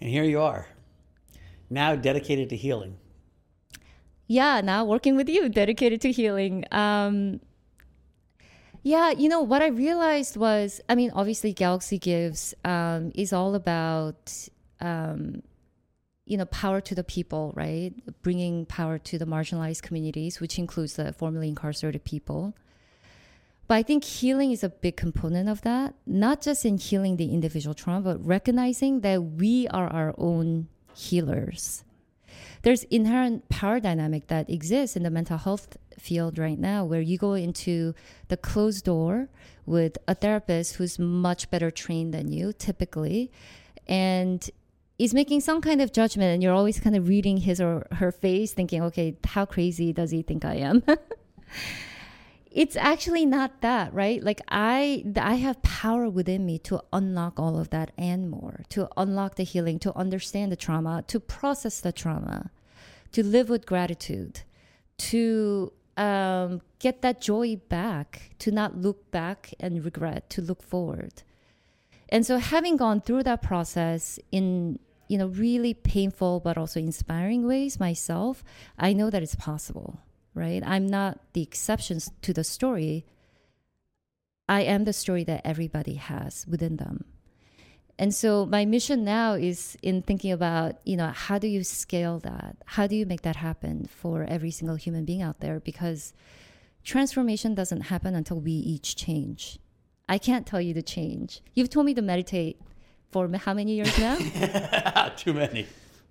[0.03, 0.69] And here you are,
[1.71, 2.97] now dedicated to healing.
[4.27, 6.65] yeah now working with you dedicated to healing.
[6.73, 7.41] Um
[8.83, 13.55] yeah you know what i realized was i mean obviously galaxy gives um is all
[13.55, 14.49] about
[14.81, 15.43] um
[16.27, 17.93] you know power to the people right?
[18.23, 22.55] Bringing power to the marginalized communities which includes the formerly incarcerated people.
[23.69, 27.33] But i think healing is a big component of that not just in healing the
[27.33, 31.85] individual trauma but recognizing that we are our own healers.
[32.63, 37.19] There's inherent power dynamic that exists in the mental health field right now where you
[37.19, 37.95] go into
[38.29, 39.29] the closed door
[39.67, 43.31] with a therapist who's much better trained than you typically
[43.87, 44.51] and
[44.99, 48.13] is making some kind of judgment and you're always kind of reading his or her
[48.13, 50.83] face thinking okay how crazy does he think i am
[52.55, 54.23] it's actually not that right?
[54.23, 58.89] Like i i have power within me to unlock all of that and more to
[58.97, 62.51] unlock the healing to understand the trauma to process the trauma
[63.13, 64.43] to live with gratitude
[64.97, 71.23] to um, get that joy back to not look back and regret to look forward.
[72.09, 74.79] And so having gone through that process in
[75.09, 78.43] you know really painful but also inspiring ways myself
[78.79, 80.01] i know that it's possible
[80.35, 83.05] right i'm not the exceptions to the story
[84.49, 87.05] i am the story that everybody has within them
[87.97, 92.19] and so my mission now is in thinking about you know how do you scale
[92.19, 96.13] that how do you make that happen for every single human being out there because
[96.83, 99.59] transformation doesn't happen until we each change
[100.09, 101.41] I can't tell you to change.
[101.55, 102.61] You've told me to meditate
[103.11, 104.17] for how many years now?
[105.17, 105.67] Too many.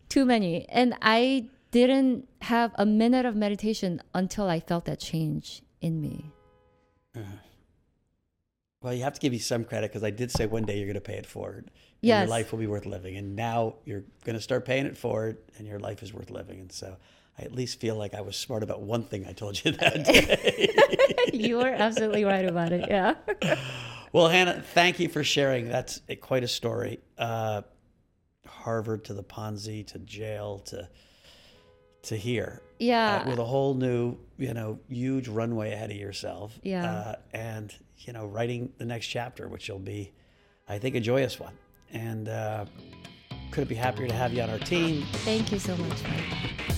[0.09, 0.67] Too many.
[0.69, 6.31] And I didn't have a minute of meditation until I felt that change in me.
[7.15, 7.25] Uh-huh.
[8.81, 10.85] Well, you have to give you some credit because I did say one day you're
[10.85, 11.71] going to pay it forward.
[12.01, 12.27] Yes.
[12.27, 13.17] Your life will be worth living.
[13.17, 16.59] And now you're going to start paying it forward and your life is worth living.
[16.59, 16.95] And so
[17.39, 20.05] I at least feel like I was smart about one thing I told you that
[20.05, 20.75] day.
[21.33, 22.87] you are absolutely right about it.
[22.87, 23.15] Yeah.
[24.11, 25.69] well, Hannah, thank you for sharing.
[25.69, 26.99] That's a, quite a story.
[27.17, 27.63] Uh,
[28.45, 30.87] Harvard to the Ponzi to jail to
[32.03, 32.61] to here.
[32.79, 33.23] Yeah.
[33.25, 36.59] uh, with a whole new, you know, huge runway ahead of yourself.
[36.63, 36.85] Yeah.
[36.85, 40.11] Uh, and, you know, writing the next chapter, which will be,
[40.67, 41.53] I think, a joyous one.
[41.93, 42.65] And uh,
[43.51, 45.05] couldn't be happier to have you on our team.
[45.23, 46.03] Thank you so much.
[46.03, 46.72] Mike.